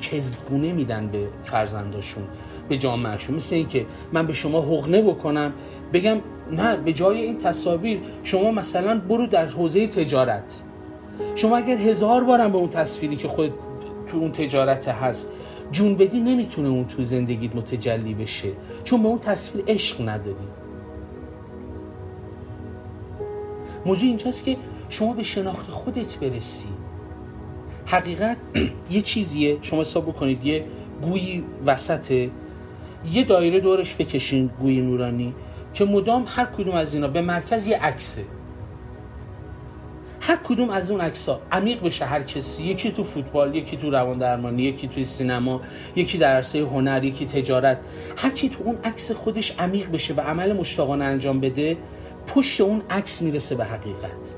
کذبگونه 0.00 0.72
میدن 0.72 1.06
به 1.06 1.28
فرزنداشون. 1.44 2.22
به 2.70 2.78
جامعهشون 2.78 3.36
مثل 3.36 3.56
اینکه 3.56 3.86
من 4.12 4.26
به 4.26 4.32
شما 4.32 4.60
حقنه 4.60 5.02
بکنم. 5.02 5.52
بگم 5.92 6.16
نه 6.52 6.76
به 6.76 6.92
جای 6.92 7.20
این 7.20 7.38
تصاویر 7.38 8.00
شما 8.22 8.50
مثلا 8.50 9.00
برو 9.00 9.26
در 9.26 9.46
حوزه 9.46 9.86
تجارت. 9.86 10.62
شما 11.34 11.56
اگر 11.56 11.76
هزار 11.76 12.24
بارم 12.24 12.52
به 12.52 12.58
اون 12.58 12.68
تصویری 12.68 13.16
که 13.16 13.28
خود 13.28 13.52
تو 14.08 14.16
اون 14.16 14.32
تجارت 14.32 14.88
هست 14.88 15.32
جون 15.72 15.96
بدی 15.96 16.20
نمی‌تونه 16.20 16.68
اون 16.68 16.84
تو 16.84 17.04
زندگیت 17.04 17.56
متجلی 17.56 18.14
بشه. 18.14 18.48
چون 18.84 19.02
به 19.02 19.08
اون 19.08 19.18
تصویر 19.18 19.64
عشق 19.68 20.08
نداری. 20.08 20.48
موضوع 23.86 24.08
اینجاست 24.08 24.44
که 24.44 24.56
شما 24.88 25.12
به 25.12 25.22
شناخت 25.22 25.70
خودت 25.70 26.18
برسی. 26.18 26.68
حقیقت 27.86 28.36
یه 28.90 29.02
چیزیه. 29.02 29.58
شما 29.62 29.80
حساب 29.80 30.06
بکنید 30.06 30.46
یه 30.46 30.64
گویی 31.02 31.44
وسطه 31.66 32.30
یه 33.04 33.24
دایره 33.24 33.60
دورش 33.60 33.96
بکشین 33.96 34.50
گوی 34.60 34.80
نورانی 34.80 35.34
که 35.74 35.84
مدام 35.84 36.24
هر 36.28 36.44
کدوم 36.44 36.74
از 36.74 36.94
اینا 36.94 37.08
به 37.08 37.22
مرکز 37.22 37.66
یه 37.66 37.78
عکسه. 37.78 38.24
هر 40.20 40.36
کدوم 40.36 40.70
از 40.70 40.90
اون 40.90 41.00
عکس 41.00 41.28
ها 41.28 41.40
عمیق 41.52 41.82
بشه 41.82 42.04
هر 42.04 42.22
کسی. 42.22 42.62
یکی 42.62 42.92
تو 42.92 43.04
فوتبال 43.04 43.54
یکی 43.54 43.76
تو 43.76 43.90
روان 43.90 44.18
درمانی 44.18 44.62
یکی 44.62 44.88
توی 44.88 45.04
سینما 45.04 45.60
یکی 45.96 46.18
در 46.18 46.36
عرصه 46.36 46.58
هنر 46.58 47.04
یکی 47.04 47.26
تجارت. 47.26 47.78
هر 48.16 48.30
کی 48.30 48.48
تو 48.48 48.64
اون 48.64 48.78
عکس 48.84 49.12
خودش 49.12 49.54
عمیق 49.58 49.90
بشه 49.90 50.14
و 50.14 50.20
عمل 50.20 50.52
مشتاقانه 50.52 51.04
انجام 51.04 51.40
بده 51.40 51.76
پشت 52.26 52.60
اون 52.60 52.82
عکس 52.90 53.22
می‌رسه 53.22 53.54
به 53.54 53.64
حقیقت. 53.64 54.34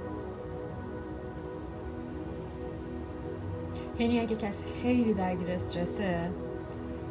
یعنی 3.99 4.21
اگه 4.21 4.37
کسی 4.37 4.64
خیلی 4.83 5.14
درگیر 5.14 5.50
استرسه 5.50 6.31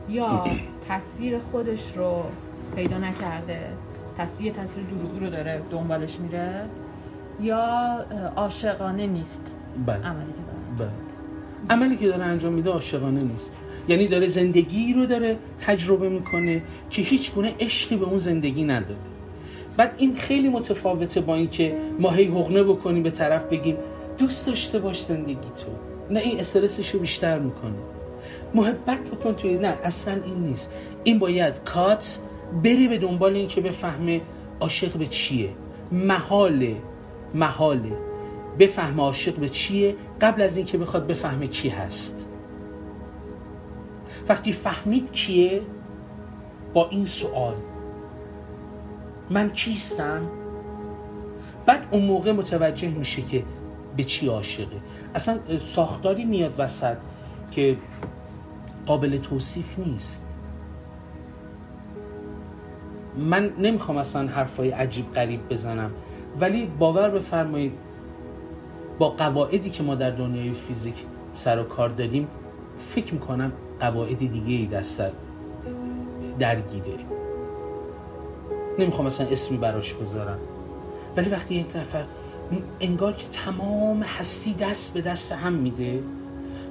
یا 0.09 0.45
تصویر 0.89 1.39
خودش 1.39 1.83
رو 1.95 2.23
پیدا 2.75 2.97
نکرده 2.97 3.59
تصویر 4.17 4.53
تصویر 4.53 4.85
دروغی 4.85 5.19
رو 5.19 5.29
داره 5.29 5.61
دنبالش 5.71 6.19
میره 6.19 6.65
یا 7.41 7.59
عاشقانه 8.35 9.07
نیست؟ 9.07 9.55
بله. 9.85 9.97
عملی 9.97 10.31
که 10.31 10.77
داره. 10.77 10.89
بله. 10.89 11.77
عملی 11.77 11.97
که 11.97 12.07
داره 12.07 12.23
انجام 12.23 12.53
میده 12.53 12.69
عاشقانه 12.69 13.21
نیست. 13.21 13.51
یعنی 13.87 14.07
داره 14.07 14.27
زندگی 14.27 14.93
رو 14.93 15.05
داره 15.05 15.37
تجربه 15.59 16.09
می‌کنه 16.09 16.61
که 16.89 17.01
هیچ 17.01 17.33
گونه 17.33 17.53
عشقی 17.59 17.97
به 17.97 18.05
اون 18.05 18.17
زندگی 18.17 18.63
نداره. 18.63 18.95
بعد 19.77 19.95
این 19.97 20.15
خیلی 20.15 20.49
متفاوته 20.49 21.21
با 21.21 21.35
اینکه 21.35 21.77
ما 21.99 22.11
هی 22.11 22.25
حقنه 22.25 22.63
بکنیم 22.63 23.03
به 23.03 23.11
طرف 23.11 23.45
بگیم 23.45 23.77
دوست 24.17 24.47
داشته 24.47 24.79
باش 24.79 25.03
زندگی 25.03 25.35
تو. 25.35 25.71
نه 26.13 26.19
این 26.19 26.39
استرسش 26.39 26.89
رو 26.89 26.99
بیشتر 26.99 27.39
می‌کنه. 27.39 27.73
محبت 28.55 28.99
بکن 28.99 29.33
توی 29.33 29.57
نه 29.57 29.77
اصلا 29.83 30.13
این 30.23 30.35
نیست. 30.35 30.71
این 31.03 31.19
باید 31.19 31.63
کات 31.63 32.19
بری 32.63 32.87
به 32.87 32.97
دنبال 32.97 33.35
این 33.35 33.47
که 33.47 33.61
بفهمه 33.61 34.21
عاشق 34.59 34.97
به 34.97 35.07
چیه. 35.07 35.49
محاله 35.91 36.75
محاله 37.33 37.97
بفهمه 38.59 39.03
عاشق 39.03 39.35
به 39.35 39.49
چیه 39.49 39.95
قبل 40.21 40.41
از 40.41 40.57
اینکه 40.57 40.77
بخواد 40.77 41.07
بفهمه 41.07 41.47
کی 41.47 41.69
هست. 41.69 42.27
وقتی 44.29 44.51
فهمید 44.51 45.11
کیه؟ 45.11 45.61
با 46.73 46.89
این 46.89 47.05
سوال. 47.05 47.55
من 49.29 49.49
کیستم؟ 49.49 50.29
بعد 51.65 51.87
اون 51.91 52.05
موقع 52.05 52.31
متوجه 52.31 52.89
میشه 52.89 53.21
که 53.21 53.43
به 53.97 54.03
چی 54.03 54.27
عاشقه. 54.27 54.81
اصلا 55.15 55.39
ساختاری 55.57 56.25
میاد 56.25 56.53
وسط 56.57 56.97
که 57.51 57.77
قابل 58.85 59.17
توصیف 59.17 59.79
نیست. 59.79 60.25
من 63.17 63.53
نمی‌خوام 63.57 63.97
اصلا 63.97 64.27
حرفای 64.27 64.71
عجیب 64.71 65.13
غریب 65.13 65.49
بزنم 65.49 65.91
ولی 66.39 66.65
باور 66.79 67.09
بفرمایید 67.09 67.73
با 68.99 69.09
قواعدی 69.09 69.69
که 69.69 69.83
ما 69.83 69.95
در 69.95 70.11
دنیای 70.11 70.51
فیزیک 70.51 70.95
سر 71.33 71.59
و 71.59 71.63
کار 71.63 71.89
داریم 71.89 72.27
فکر 72.89 73.13
می‌کنم 73.13 73.51
قواعد 73.79 74.17
دیگه 74.17 74.53
ای 74.53 74.65
دست 74.65 75.01
درگیره. 76.39 76.97
نمی‌خوام 78.79 79.07
مثلا 79.07 79.27
اسمی 79.27 79.57
براش 79.57 79.93
بذارم. 79.93 80.37
ولی 81.17 81.29
وقتی 81.29 81.55
یک 81.55 81.75
نفر 81.75 82.03
انگار 82.79 83.13
که 83.13 83.27
تمام 83.27 84.03
هستی 84.03 84.53
دست 84.53 84.93
به 84.93 85.01
دست 85.01 85.31
هم 85.31 85.53
میده 85.53 86.03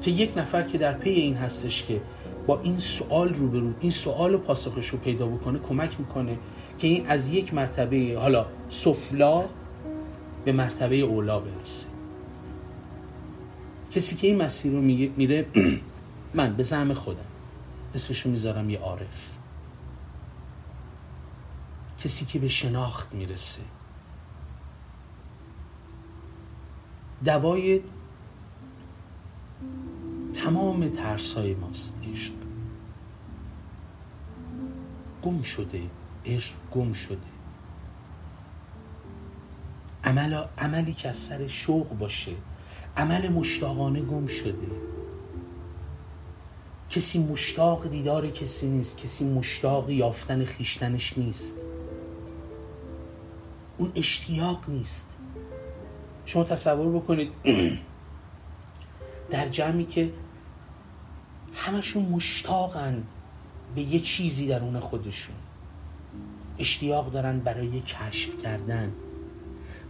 تا 0.02 0.10
یک 0.10 0.38
نفر 0.38 0.62
که 0.62 0.78
در 0.78 0.92
پی 0.92 1.10
این 1.10 1.36
هستش 1.36 1.82
که 1.82 2.00
با 2.46 2.60
این 2.60 2.78
سوال 2.78 3.34
رو 3.34 3.48
برود 3.48 3.76
این 3.80 3.90
سوال 3.90 4.34
و 4.34 4.38
پاسخش 4.38 4.88
رو 4.88 4.98
پیدا 4.98 5.26
بکنه 5.26 5.58
کمک 5.58 6.00
می‌کنه 6.00 6.38
که 6.78 6.86
این 6.86 7.06
از 7.06 7.30
یک 7.30 7.54
مرتبه 7.54 8.16
حالا 8.18 8.46
سفلا 8.68 9.44
به 10.44 10.52
مرتبه 10.52 10.96
اولا 10.96 11.40
برسه. 11.40 11.86
کسی 13.90 14.16
که 14.16 14.26
این 14.26 14.42
مسیر 14.42 14.72
رو 14.72 14.80
میره 14.80 15.46
من 16.34 16.56
به 16.56 16.62
زعم 16.62 16.94
خودم 16.94 17.24
اسمشو 17.94 18.30
می‌ذارم 18.30 18.70
یه 18.70 18.78
عارف. 18.78 19.30
کسی 21.98 22.24
که 22.24 22.38
به 22.38 22.48
شناخت 22.48 23.14
می‌رسه. 23.14 23.60
دوای 27.24 27.80
تمام 30.34 30.88
ترسای 30.88 31.54
ماست 31.54 31.94
عشق. 32.12 32.32
گم 35.22 35.42
شده 35.42 35.82
عشق 36.26 36.54
گم 36.72 36.92
شده. 36.92 37.16
عمل 40.04 40.44
عملی 40.58 40.92
که 40.92 41.08
از 41.08 41.16
سر 41.16 41.46
شوق 41.46 41.98
باشه. 41.98 42.32
عمل 42.96 43.28
مشتاقانه 43.28 44.00
گم 44.00 44.26
شده. 44.26 44.70
کسی 46.90 47.18
مشتاق 47.18 47.90
دیدار 47.90 48.30
کسی 48.30 48.68
نیست. 48.68 48.96
کسی 48.96 49.24
مشتاق 49.24 49.90
یافتن 49.90 50.44
خیشتنش 50.44 51.18
نیست. 51.18 51.54
اون 53.78 53.92
اشتیاق 53.94 54.58
نیست. 54.68 55.06
شما 56.26 56.44
تصور 56.44 57.00
بکنید 57.00 57.32
در 59.30 59.48
جمعی 59.48 59.84
که 59.84 60.10
همشون 61.54 62.02
مشتاقن 62.02 63.02
به 63.74 63.80
یه 63.80 64.00
چیزی 64.00 64.46
درون 64.46 64.80
خودشون. 64.80 65.36
اشتیاق 66.58 67.12
دارن 67.12 67.38
برای 67.38 67.80
کشف 67.80 68.42
کردن. 68.42 68.92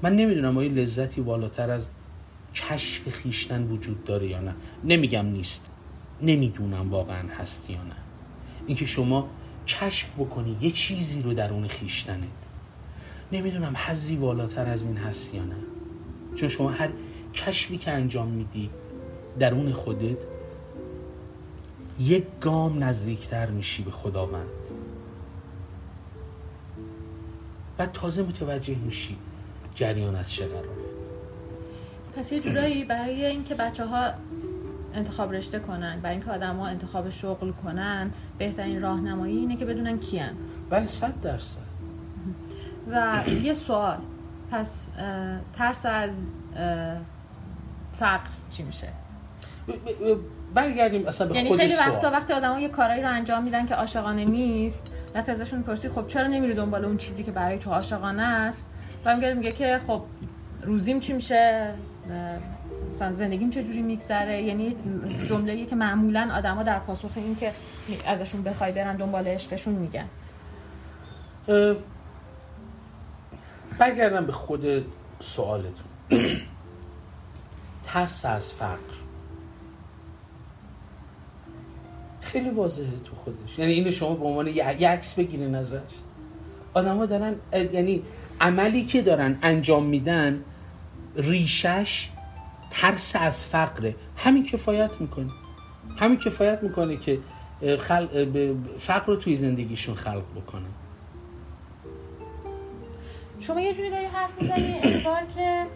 من 0.03 0.17
نمی‌دونم 0.17 0.59
آیا 0.59 0.71
لذتی 0.71 1.21
بالاتر 1.21 1.71
از 1.71 1.87
کشف 2.55 3.09
خیشتن 3.09 3.63
وجود 3.63 4.05
داره 4.05 4.27
یا 4.27 4.41
نه. 4.41 4.55
نمیگم 4.85 5.27
نیست. 5.27 5.67
نمی‌دونم 6.23 6.91
واقعا 6.91 7.29
هست 7.39 7.71
یا 7.71 7.83
نه. 7.83 7.97
اینکه 8.67 8.87
شما 8.87 9.29
کشف 9.67 10.13
بکنی 10.19 10.57
یه 10.61 10.71
چیزی 10.71 11.23
رو 11.23 11.35
درون 11.35 11.69
خیشتنه 11.69 12.27
نمی‌دونم 13.33 13.77
حزی 13.77 14.17
بالاتر 14.17 14.67
از 14.67 14.83
این 14.83 14.97
هست 14.97 15.35
یا 15.35 15.45
نه. 15.45 15.57
چون 16.37 16.49
شما 16.49 16.71
هر 16.71 16.89
کشفی 17.35 17.79
که 17.79 17.91
انجام 17.91 18.29
میدی 18.29 18.71
درون 19.39 19.73
خودت 19.73 20.19
یک 21.99 22.25
گام 22.41 22.85
نزدیکتر 22.85 23.47
میشی 23.47 23.83
به 23.83 23.91
خداوند. 23.91 24.47
بعد 27.77 27.93
تازه 27.93 28.23
متوجه 28.23 28.75
میشی 28.75 29.17
جریان 29.75 30.17
از 30.17 30.33
چه 30.33 30.47
قراره 30.47 30.69
پس 32.17 32.33
یه 32.33 32.41
جورایی 32.41 32.85
برای 32.85 33.27
اینکه 33.27 33.55
بچه 33.55 33.87
ها 33.87 34.11
انتخاب 34.95 35.33
رشته 35.33 35.59
کنن 35.59 36.01
برای 36.01 36.17
اینکه 36.17 36.31
آدم 36.31 36.57
ها 36.57 36.67
انتخاب 36.67 37.11
شغل 37.11 37.51
کنن 37.51 38.11
بهترین 38.39 38.83
راهنمایی 38.83 39.37
اینه 39.37 39.57
که 39.57 39.65
بدونن 39.65 39.99
کیان. 39.99 40.37
بله 40.71 40.87
صد 40.87 41.21
درصد. 41.21 41.61
و 42.91 43.25
یه 43.29 43.55
سوال. 43.55 43.99
پس 44.51 44.87
ترس 45.57 45.87
از 45.87 46.15
فقر 47.99 48.31
چی 48.51 48.63
میشه؟ 48.63 48.89
برگردیم 50.55 51.07
اصلا 51.07 51.27
به 51.27 51.35
یعنی 51.35 51.49
خود 51.49 51.59
خیلی 51.59 51.75
سوال. 51.75 51.89
وقتا 51.89 52.11
وقتی 52.11 52.33
آدما 52.33 52.61
یه 52.61 52.69
کارایی 52.69 53.03
رو 53.03 53.09
انجام 53.09 53.43
میدن 53.43 53.67
که 53.67 53.75
عاشقانه 53.75 54.25
نیست 54.25 54.87
وقتی 55.15 55.33
ازشون 55.33 55.63
پرسی 55.63 55.89
خب 55.89 56.07
چرا 56.07 56.27
نمیری 56.27 56.55
دنبال 56.55 56.85
اون 56.85 56.97
چیزی 56.97 57.23
که 57.23 57.31
برای 57.31 57.59
تو 57.59 57.71
عاشقانه 57.71 58.23
است؟ 58.23 58.67
و 59.05 59.17
میگه 59.17 59.35
میگه 59.35 59.53
که 59.53 59.81
خب 59.87 60.03
روزیم 60.63 61.01
چی 61.01 61.13
میشه؟ 61.13 61.75
مثلا 62.95 63.13
زندگیم 63.13 63.51
چه 63.51 63.63
جوری 63.63 63.83
میگذره؟ 63.83 64.43
یعنی 64.43 64.77
جمله‌ای 65.29 65.67
که 65.67 65.77
معمولا 65.77 66.31
آدما 66.35 66.63
در 66.63 66.79
پاسخ 66.79 67.11
این 67.17 67.37
که 67.37 67.53
ازشون 68.07 68.43
بخوای 68.43 68.73
برن 68.73 68.97
دنبال 68.97 69.29
عشقشون 69.29 69.75
میگن. 69.75 70.07
برگردم 73.79 74.27
به 74.27 74.33
خود 74.33 74.85
سوالتون. 75.21 75.87
ترس 77.87 78.25
از 78.25 78.53
فقر. 78.55 79.00
خیلی 82.33 82.51
واضحه 82.51 82.87
تو 83.05 83.15
خودش. 83.25 83.59
یعنی 83.59 83.73
اینو 83.73 83.93
شما 83.93 84.15
به 84.15 84.25
عنوان 84.25 84.47
یه 84.47 84.89
عکس 84.89 85.15
بگیرین 85.15 85.55
ازش. 85.55 85.79
آدما 86.75 87.07
دارن 87.07 87.35
یعنی 87.53 88.03
عملی 88.41 88.85
که 88.85 89.03
دارن 89.03 89.39
انجام 89.43 89.85
میدن 89.85 90.45
ریشش 91.17 92.09
ترس 92.71 93.17
از 93.17 93.47
فقره. 93.47 93.95
همین 94.17 94.45
کفایت 94.45 95.01
می‌کنه. 95.01 95.31
همین 95.97 96.19
کفایت 96.19 96.63
می‌کنه 96.63 96.97
که 96.97 97.19
خل... 97.79 98.07
فقر 98.79 99.07
رو 99.07 99.17
توی 99.17 99.37
زندگیشون 99.37 99.95
خلق 99.95 100.25
بکنن 100.37 100.63
شما 103.41 103.61
یه 103.61 103.75
جوری 103.75 103.91
داری 103.91 104.05
حرف 104.05 104.31
می‌زنی 104.41 104.81
انگار 104.83 105.23
که 105.37 105.67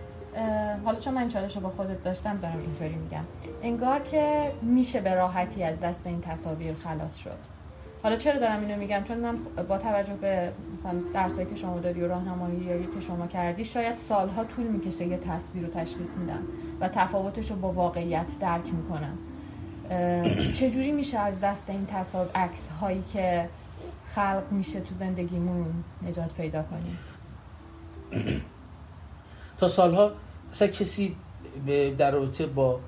حالا 0.85 1.01
چون 1.01 1.15
من 1.15 1.29
چالش 1.29 1.57
رو 1.57 1.63
با 1.63 1.69
خودت 1.69 2.03
داشتم 2.03 2.37
دارم 2.37 2.59
اینطوری 2.59 2.95
میگم. 2.95 3.25
انگار 3.63 4.01
که 4.01 4.53
میشه 4.63 5.01
به 5.01 5.15
راحتی 5.15 5.63
از 5.63 5.81
دست 5.81 6.01
این 6.05 6.21
تصاویر 6.21 6.75
خلاص 6.75 7.17
شد. 7.17 7.39
حالا 8.03 8.17
چرا 8.17 8.39
دارم 8.39 8.61
اینو 8.61 8.77
میگم؟ 8.79 9.05
چون 9.05 9.19
من 9.19 9.37
با 9.69 9.79
توجه 9.79 10.15
به 10.15 10.53
مثلا 10.79 11.01
درسایی 11.15 11.47
که 11.47 11.55
شما 11.55 11.81
دادی 11.81 12.01
و 12.01 12.09
راهنمایی 12.09 12.89
که 12.95 13.01
شما 13.01 13.27
کردی 13.27 13.65
شاید 13.65 13.97
سالها 13.97 14.45
طول 14.45 14.67
می‌کشه 14.67 15.07
یه 15.07 15.17
تصویر 15.17 15.65
رو 15.65 15.71
تشخیص 15.71 16.11
میدم 16.17 16.43
و 16.81 16.89
تفاوتش 16.89 17.51
رو 17.51 17.57
با 17.57 17.73
واقعیت 17.73 18.27
درک 18.41 18.65
می‌کنم. 18.65 19.19
چجوری 20.53 20.93
میشه 20.93 21.19
از 21.19 21.41
دست 21.41 21.71
این 21.71 21.87
تصاویر 21.87 22.33
عکس 22.35 22.69
هایی 22.81 23.05
که 23.13 23.49
خلق 24.15 24.43
میشه 24.51 24.81
تو 24.81 24.95
زندگیمون 24.95 25.67
نجات 26.09 26.35
پیدا 26.35 26.63
کنیم؟ 26.63 26.99
تا 29.59 29.69
سالها 29.69 30.13
اصلا 30.55 30.69
کسی 30.69 31.17
در 31.99 32.11
رابطه 32.11 32.47
با 32.47 32.81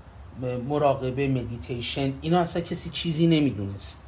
مراقبه 0.68 1.29
مدیتیشن 1.29 2.12
اینا 2.20 2.40
اصلا 2.40 2.62
کسی 2.62 2.90
چیزی 2.90 3.26
نمی‌دونست. 3.26 4.02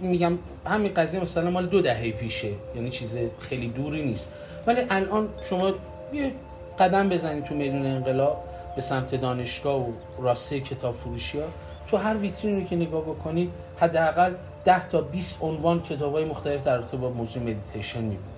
میگم 0.00 0.38
همین 0.66 0.94
قضیه 0.94 1.20
مثلا 1.20 1.50
مال 1.50 1.66
دو 1.66 1.82
دهه 1.82 2.10
پیشه 2.10 2.52
یعنی 2.74 2.90
چیز 2.90 3.18
خیلی 3.40 3.68
دوری 3.68 4.02
نیست. 4.06 4.30
ولی 4.66 4.80
الان 4.90 5.28
شما 5.42 5.72
یه 6.12 6.32
قدم 6.78 7.08
بزنید 7.08 7.44
تو 7.44 7.54
میدون 7.54 7.86
انقلاب 7.86 8.44
به 8.76 8.82
سمت 8.82 9.14
دانشگاه 9.14 9.88
و 9.88 9.92
راسته 10.18 10.60
کتاب 10.60 10.94
فروشی 10.94 11.40
ها 11.40 11.46
تو 11.90 11.96
هر 11.96 12.16
ویترین 12.16 12.60
رو 12.60 12.66
که 12.66 12.76
نگاه 12.76 13.02
بکنید 13.02 13.50
حداقل 13.80 14.34
10 14.64 14.88
تا 14.88 15.00
20 15.00 15.42
عنوان 15.42 15.82
کتاب 15.82 16.12
های 16.12 16.24
مختلف 16.24 16.64
در 16.64 16.76
رابطه 16.76 16.96
با 16.96 17.10
موضوع 17.10 17.42
مدیتیشن 17.42 18.00
می‌بینید. 18.00 18.31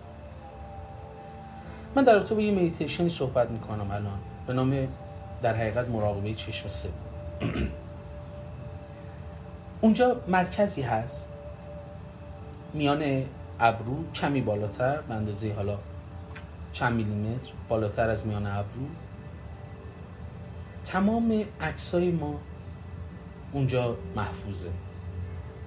من 1.97 2.05
در 2.05 2.15
رابطه 2.15 2.35
با 2.35 2.41
یه 2.41 2.53
مدیتیشنی 2.53 3.11
صحبت 3.11 3.51
می‌کنم 3.51 3.91
الان. 3.91 4.19
به 4.47 4.53
نام 4.53 4.89
در 5.43 5.55
حقیقت 5.55 5.89
مراقبه 5.89 6.35
چشم 6.35 6.69
سه. 6.69 6.89
اونجا 9.81 10.17
مرکزی 10.29 10.83
هست. 10.83 11.29
میان 12.73 13.25
ابرو 13.61 14.13
کمی 14.15 14.41
بالاتر 14.41 14.97
به 14.97 15.15
اندازه 15.15 15.53
حالا 15.53 15.79
چند 16.73 16.93
میلیمتر 16.93 17.51
بالاتر 17.69 18.11
از 18.11 18.27
میان 18.27 18.47
ابرو. 18.47 18.87
تمام 20.85 21.45
عکسای 21.61 22.11
ما 22.11 22.35
اونجا 23.53 23.97
محفوظه. 24.17 24.69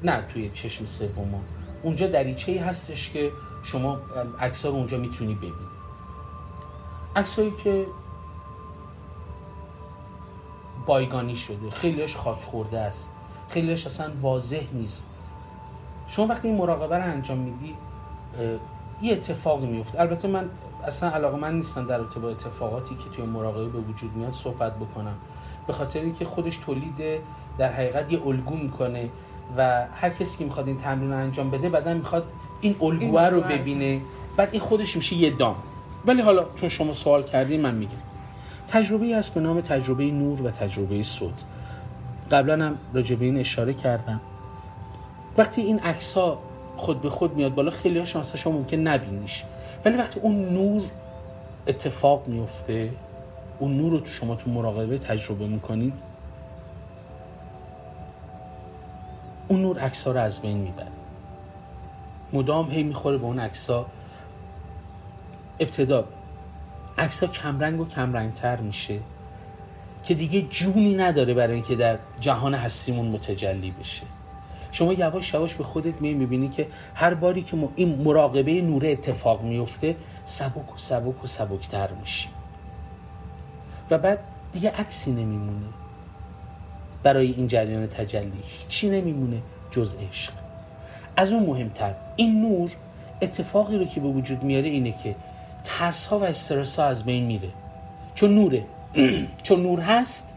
نه 0.04 0.24
توی 0.34 0.50
چشم 0.54 0.86
سوم 0.86 1.28
ما. 1.30 1.40
اونجا 1.84 2.08
دریچه 2.08 2.62
هستش 2.62 3.10
که 3.10 3.32
شما 3.64 4.00
عکس‌ها 4.40 4.70
رو 4.70 4.76
اونجا 4.76 4.98
می‌تونی 4.98 5.36
ببینی. 5.36 5.67
عکسایی 7.18 7.54
که 7.64 7.86
بایگانی 10.86 11.36
شده. 11.36 11.70
خیلیش 11.72 12.16
خاک 12.16 12.38
خورده 12.46 12.80
است. 12.80 13.10
خیلیش 13.50 13.88
اصلا 13.88 14.12
واضح 14.22 14.64
نیست. 14.74 15.10
شما 16.08 16.28
وقتی 16.28 16.48
این 16.48 16.58
مراقبه 16.58 16.98
رو 16.98 17.04
انجام 17.04 17.38
میدی 17.38 17.76
یه 19.02 19.14
اتفاقی 19.14 19.66
میفته. 19.66 20.02
البته 20.02 20.28
من 20.28 20.50
اصلا 20.88 21.10
علاقه 21.10 21.38
من 21.38 21.56
نیستم 21.56 21.88
در 21.88 21.98
رابطه 21.98 22.20
با 22.20 22.30
اتفاقاتی 22.30 22.96
که 22.96 23.10
توی 23.16 23.26
مراقبه 23.26 23.66
به 23.66 23.80
وجود 23.80 24.16
میاد 24.16 24.34
صحبت 24.34 24.76
بکنم. 24.76 25.16
به 25.68 25.74
خاطر 25.74 26.00
اینکه 26.00 26.26
خودش 26.26 26.58
تولید 26.58 27.22
در 27.58 27.74
حقیقت 27.74 28.14
یه 28.14 28.28
الگو 28.28 28.56
می‌کنه 28.56 29.10
و 29.58 29.86
هر 29.96 30.10
کسی 30.10 30.38
که 30.38 30.46
می‌خواد 30.46 30.68
این 30.68 30.82
تمرین 30.82 31.12
رو 31.12 31.18
انجام 31.18 31.50
بده 31.50 31.70
بعدا 31.70 31.94
می‌خواد 31.94 32.28
این 32.62 32.76
الگوه 32.82 33.22
رو. 33.22 33.42
ببینه. 33.42 34.02
بعد 34.38 34.50
این 34.52 34.62
خودش 34.62 34.96
میشه 34.96 35.16
یه 35.16 35.30
دام. 35.30 35.56
ولی 36.08 36.22
حالا 36.22 36.46
چون 36.56 36.70
شما 36.70 36.94
سوال 36.94 37.24
کردین 37.24 37.62
من 37.62 37.76
میگم. 37.76 37.92
تجربه 38.68 39.16
هست 39.16 39.34
به 39.34 39.42
نام 39.42 39.62
تجربه 39.62 40.04
نور 40.04 40.42
و 40.42 40.52
تجربه 40.52 41.04
صوت. 41.04 41.44
قبلا 42.32 42.66
هم 42.66 42.78
راجع 42.94 43.16
به 43.16 43.26
این 43.26 43.38
اشاره 43.38 43.74
کردم. 43.74 44.22
وقتی 45.38 45.62
این 45.62 45.80
عکس 45.80 46.14
ها 46.14 46.40
خود 46.78 47.02
به 47.02 47.10
خود 47.10 47.36
میاد 47.36 47.56
بالا 47.56 47.72
خیلی 47.72 48.00
ها 48.00 48.06
شما 48.06 48.52
ممکن 48.52 48.78
نبینیش. 48.78 49.44
ولی 49.86 49.98
وقتی 49.98 50.20
اون 50.20 50.50
نور 50.50 50.84
اتفاق 51.68 52.28
میفته 52.28 52.92
اون 53.60 53.78
نور 53.78 53.92
رو 53.92 54.00
تو 54.00 54.08
شما 54.08 54.36
تو 54.36 54.50
مراقبه 54.50 54.98
تجربه 54.98 55.48
می‌کنید 55.48 55.94
اون 59.48 59.62
نور 59.62 59.80
عکس 59.80 60.08
ها 60.08 60.12
رو 60.12 60.20
از 60.20 60.42
بین 60.42 60.58
می‌بره. 60.58 60.88
مدام 62.34 62.72
هی 62.72 62.84
می‌خوره 62.84 63.18
به 63.18 63.26
اون 63.26 63.40
عکس 63.40 63.70
ها 63.70 63.86
ابتدا 65.60 66.06
عکس 66.98 67.24
ها 67.24 67.30
کمرنگ 67.30 67.80
و 67.80 67.86
کمرنگتر 67.86 68.58
میشه 68.58 69.00
که 70.04 70.14
دیگه 70.14 70.42
جونی 70.42 70.96
نداره 70.96 71.34
برای 71.34 71.54
اینکه 71.54 71.76
در 71.76 71.98
جهان 72.20 72.56
هستیمون 72.56 73.08
متجلی 73.08 73.72
بشه. 73.72 74.04
شما 74.72 74.94
یواش 74.94 75.34
یواش 75.34 75.56
به 75.56 75.64
خودت 75.64 76.02
می 76.02 76.14
می‌بینی 76.14 76.50
که 76.50 76.68
هر 76.96 77.14
باری 77.14 77.44
که 77.44 77.58
این 77.76 78.02
مراقبه 78.02 78.62
نور 78.62 78.86
اتفاق 78.86 79.42
میفته 79.42 79.96
سبک 80.26 80.76
و 80.76 80.78
سبک 80.78 81.24
و 81.24 81.28
سبکتر 81.28 81.90
میشی 81.92 82.30
و 83.92 83.98
بعد 83.98 84.20
دیگه 84.54 84.72
عکسی 84.72 85.12
نمیمونه. 85.12 85.68
برای 87.04 87.32
این 87.32 87.48
جریان 87.48 87.88
تجلی 87.88 88.44
چی 88.70 88.90
نمیمونه 88.90 89.42
جز 89.72 89.96
عشق. 90.10 90.34
از 91.18 91.32
اون 91.32 91.46
مهمتر 91.46 91.94
این 92.16 92.42
نور 92.42 92.72
اتفاقی 93.22 93.78
رو 93.78 93.86
که 93.86 94.00
به 94.00 94.08
وجود 94.08 94.44
میاره 94.44 94.68
اینه 94.70 94.92
که 95.04 95.16
ترس 95.68 96.06
ها 96.06 96.20
و 96.20 96.24
استرس 96.24 96.80
ها 96.80 96.86
از 96.86 97.04
بین 97.04 97.26
میره. 97.26 97.50
چون 98.16 98.36
نوره. 98.36 98.64
چون 99.44 99.62
نور 99.62 99.80
هست 99.80 100.28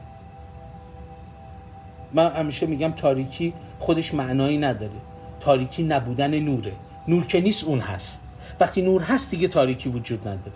من 2.12 2.32
همیشه 2.32 2.66
میگم 2.66 2.92
تاریکی 2.92 3.54
خودش 3.78 4.14
معنایی 4.14 4.58
نداره. 4.58 5.00
تاریکی 5.40 5.82
نبودن 5.82 6.34
نوره. 6.34 6.72
نور 7.08 7.26
که 7.26 7.40
نیست 7.40 7.64
اون 7.64 7.80
هست. 7.80 8.20
وقتی 8.60 8.82
نور 8.82 9.02
هست 9.02 9.30
دیگه 9.30 9.48
تاریکی 9.48 9.88
وجود 9.88 10.20
نداره. 10.20 10.52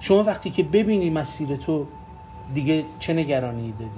شما 0.00 0.22
وقتی 0.22 0.50
که 0.50 0.62
ببینی 0.62 1.10
مسیر 1.10 1.56
تو 1.56 1.86
دیگه 2.54 2.84
چه 3.00 3.12
نگرانی 3.12 3.72
داری؟ 3.78 3.90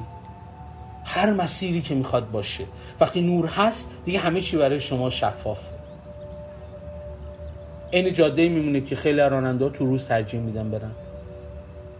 هر 1.05 1.33
مسیری 1.33 1.83
که 1.83 1.95
می‌خواد 1.95 2.31
باشه. 2.31 2.65
وقتی 3.01 3.21
نور 3.21 3.47
هست 3.47 3.91
دیگه 4.05 4.19
همه 4.19 4.41
چی 4.41 4.57
برای 4.57 4.81
شما 4.81 5.11
شفاف. 5.11 5.72
این 7.93 8.13
جاده 8.13 8.49
میمونه 8.49 8.81
که 8.81 8.97
خیلی 8.97 9.21
راننده 9.21 9.69
تو 9.69 9.87
روز 9.87 10.09
ترجیح 10.09 10.41
میدن 10.41 10.71
برن. 10.71 10.91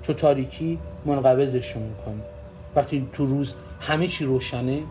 چون 0.03 0.17
تاریکی 0.17 0.79
منقبضشون 1.05 1.83
می‌کنه. 1.83 2.23
وقتی 2.77 3.09
تو 3.13 3.27
روز 3.27 3.55
همه 3.81 4.09
چی 4.09 4.25
روشنه 4.25 4.83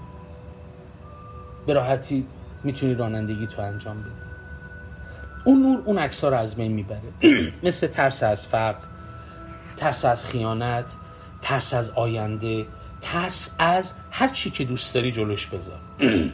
به 1.66 1.74
راحتی 1.74 2.26
می‌تونی 2.64 2.94
رانندگی 2.94 3.48
تو 3.48 3.62
انجام 3.62 4.02
بدی. 4.02 4.12
اون 5.46 5.62
نور 5.62 5.82
اون 5.86 5.98
عکس 5.98 6.24
رو 6.24 6.34
از 6.34 6.56
بین 6.56 6.72
می‌بره. 6.72 7.00
مثل 7.64 7.88
ترس 7.88 8.24
از 8.24 8.48
فقر 8.48 8.86
ترس 9.78 10.06
از 10.06 10.26
خیانت 10.26 10.86
ترس 11.42 11.74
از 11.74 11.90
آینده 11.90 12.66
ترس 13.02 13.52
از 13.60 13.94
هر 14.12 14.28
چی 14.28 14.50
که 14.50 14.64
دوست 14.64 14.96
داری 14.96 15.12
جلوش 15.12 15.48
بذار. 15.48 15.80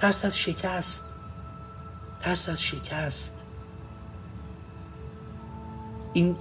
ترس 0.00 0.24
از 0.24 0.38
شکست. 0.38 1.07
ترس 2.20 2.48
از 2.48 2.62
شکست. 2.62 3.34
این 6.12 6.36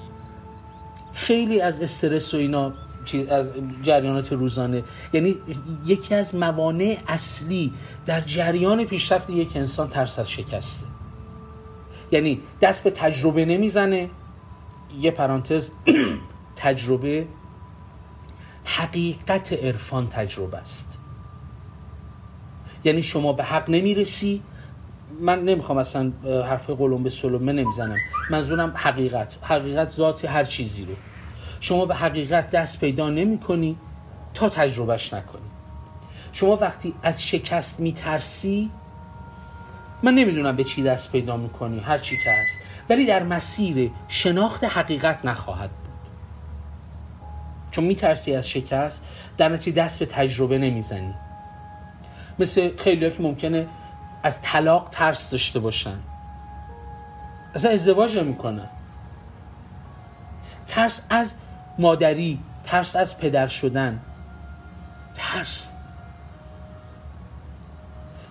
خیلی 1.13 1.61
از 1.61 1.81
استرس 1.81 2.33
و 2.33 2.37
اینا 2.37 2.73
از 3.29 3.45
جریانات 3.81 4.33
روزانه. 4.33 4.83
یعنی 5.13 5.35
یکی 5.85 6.15
از 6.15 6.35
موانع 6.35 6.97
اصلی 7.07 7.73
در 8.05 8.21
جریان 8.21 8.85
پیشرفت 8.85 9.29
یک 9.29 9.57
انسان 9.57 9.89
ترس 9.89 10.19
از 10.19 10.31
شکسته. 10.31 10.85
یعنی 12.11 12.41
دست 12.61 12.83
به 12.83 12.91
تجربه 12.91 13.45
نمی‌زنه. 13.45 14.09
یه 14.99 15.11
پرانتز 15.11 15.71
تجربه 16.55 17.27
حقیقت 18.63 19.53
عرفان 19.53 20.09
تجربه 20.09 20.57
است. 20.57 20.97
یعنی 22.83 23.03
شما 23.03 23.33
به 23.33 23.43
حق 23.43 23.69
نمی‌رسی 23.69 24.41
من 25.21 25.43
نمی‌خوام 25.43 25.77
اصلا 25.77 26.11
حرف 26.23 26.69
قلم 26.69 27.03
به 27.03 27.09
سلومه 27.09 27.53
نمی‌زنم. 27.53 27.97
منظورم 28.31 28.73
حقیقت. 28.75 29.35
حقیقت 29.41 29.91
ذات 29.91 30.25
هر 30.25 30.43
چیزی 30.43 30.85
رو. 30.85 30.93
شما 31.59 31.85
به 31.85 31.95
حقیقت 31.95 32.49
دست 32.49 32.79
پیدا 32.79 33.09
نمی 33.09 33.37
کنی 33.37 33.77
تا 34.33 34.49
تجربهش 34.49 35.13
نکنی. 35.13 35.41
شما 36.31 36.55
وقتی 36.55 36.93
از 37.03 37.23
شکست 37.23 37.79
میترسی 37.79 38.71
من 40.03 40.15
نمی‌دونم 40.15 40.55
به 40.55 40.63
چی 40.63 40.83
دست 40.83 41.11
پیدا 41.11 41.37
می‌کنی 41.37 41.79
هر 41.79 41.97
چی 41.97 42.17
که 42.23 42.31
هست. 42.31 42.59
ولی 42.89 43.05
در 43.05 43.23
مسیر 43.23 43.91
شناخت 44.07 44.63
حقیقت 44.63 45.25
نخواهد 45.25 45.69
بود. 45.69 46.11
چون 47.71 47.83
میترسی 47.83 48.35
از 48.35 48.49
شکست 48.49 49.05
در 49.37 49.49
نتیجه 49.49 49.83
دست 49.83 49.99
به 49.99 50.05
تجربه 50.05 50.57
نمی‌زنی. 50.57 51.13
مثل 52.39 52.69
خیلی 52.77 53.11
که 53.11 53.21
ممکنه 53.21 53.67
از 54.27 54.41
طلاق 54.41 54.89
ترس 54.91 55.29
داشته 55.29 55.59
باشن. 55.59 55.99
اصلا 57.55 57.71
ازدواج 57.71 58.17
نمی‌کنن. 58.17 58.69
ترس 60.67 61.05
از 61.09 61.35
مادری 61.79 62.39
ترس 62.63 62.95
از 62.95 63.17
پدر 63.17 63.47
شدن. 63.47 63.99
ترس. 65.13 65.71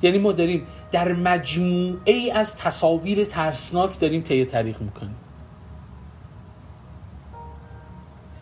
یعنی 0.02 0.18
ما 0.18 0.32
داریم 0.32 0.66
در 0.92 1.12
مجموعه 1.12 2.12
ای 2.12 2.30
از 2.30 2.56
تصاویر 2.56 3.24
ترسناک 3.24 4.00
داریم 4.00 4.22
طی 4.22 4.44
طریق 4.44 4.80
می‌کنیم. 4.80 5.16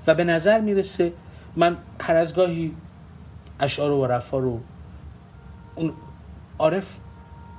و 0.07 0.15
به 0.15 0.25
نظر 0.25 0.61
می‌رسه 0.61 1.13
من 1.57 1.77
هر 2.01 2.17
از 2.17 2.35
گاهی 2.35 2.75
اشعار 3.61 3.91
و 3.91 4.07
رفا 4.07 4.39
رو 4.39 4.61
اون 5.75 5.93
عارف 6.59 6.97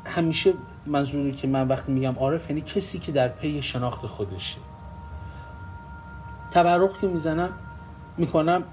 همیشه 0.06 0.54
منظوری 0.86 1.32
که 1.32 1.48
من 1.48 1.68
وقتی 1.68 1.92
میگم 1.92 2.16
عارف 2.16 2.50
یعنی 2.50 2.62
کسی 2.62 3.00
که 3.00 3.12
در 3.12 3.28
پی 3.28 3.62
شناخت 3.62 4.06
خودشه. 4.06 4.58
تبرق 6.52 7.00
که 7.02 7.08
می‌زنم 7.08 7.50
می‌کنم 8.18 8.64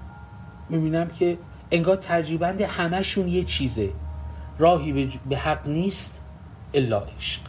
می‌بینم 0.69 1.07
که 1.07 1.37
انگار 1.71 1.95
ترجیبند 1.95 2.61
همشون 2.61 3.27
یه 3.27 3.43
چیزه. 3.43 3.89
راهی 4.59 5.19
به 5.29 5.37
حق 5.37 5.67
نیست 5.67 6.21
الا 6.73 6.99
عشق. 7.17 7.41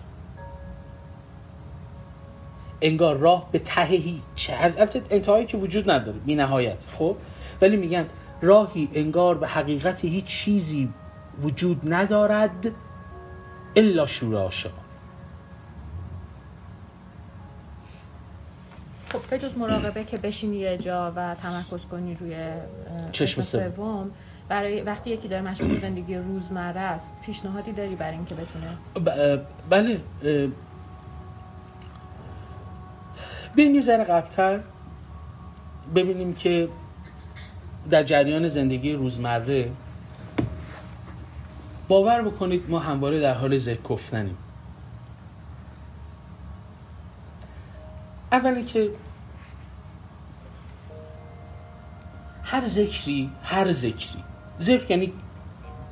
انگار 2.81 3.17
راه 3.17 3.49
به 3.53 3.59
ته 3.59 3.83
هیچ. 3.83 4.51
البته 4.53 5.03
انتهایی 5.11 5.47
که 5.47 5.57
وجود 5.57 5.91
نداره 5.91 6.19
بی 6.19 6.35
نهایت 6.35 6.79
خب؟ 6.99 7.17
ولی 7.63 7.77
میگن 7.77 8.07
راهی 8.43 8.89
انگار 8.93 9.39
به 9.39 9.49
حقیقت 9.49 10.05
هیچ 10.05 10.25
چیزی 10.25 10.89
وجود 11.43 11.81
ندارد 11.93 12.71
الا 13.77 14.07
شور 14.07 14.37
عاشقان. 14.37 14.85
خب 19.09 19.37
جز 19.37 19.59
مراقبه 19.59 20.05
که 20.05 20.17
بشینی 20.17 20.57
یه 20.57 20.79
جا 20.79 21.13
و 21.17 21.35
تمرکز 21.35 21.85
کنی 21.91 22.15
روی 22.15 22.37
چشم 23.13 23.43
سوم. 23.43 24.11
برای 24.49 24.83
وقتی 24.83 25.11
یکی 25.11 25.29
داره 25.29 25.43
مشغول 25.43 25.81
زندگی 25.81 26.17
روزمره 26.17 26.81
است 26.81 27.15
پیشنهادی 27.27 27.73
داری 27.73 27.97
برای 27.97 28.15
اینکه 28.15 28.35
بتونه؟ 28.35 28.77
ب... 29.07 29.41
بله 29.71 30.01
بریم 33.57 33.75
یه 33.75 33.81
ذره 33.81 34.05
قبلتر 34.05 34.61
ببینیم 35.95 36.35
که 36.35 36.69
در 37.91 38.03
جریان 38.03 38.49
زندگی 38.49 38.93
روزمره 38.93 39.71
باور 41.95 42.23
بکنید 42.23 42.65
ما 42.69 42.79
همواره 42.79 43.21
در 43.21 43.35
حال 43.35 43.59
ذکر 43.59 43.83
گفتنیم. 43.83 44.37
اولی 48.33 48.65
که 48.65 48.91
هر 52.43 52.67
ذکری 52.67 53.31
هر 53.43 53.73
ذکری. 53.73 54.25
ذکر 54.61 54.91
یعنی 54.91 55.13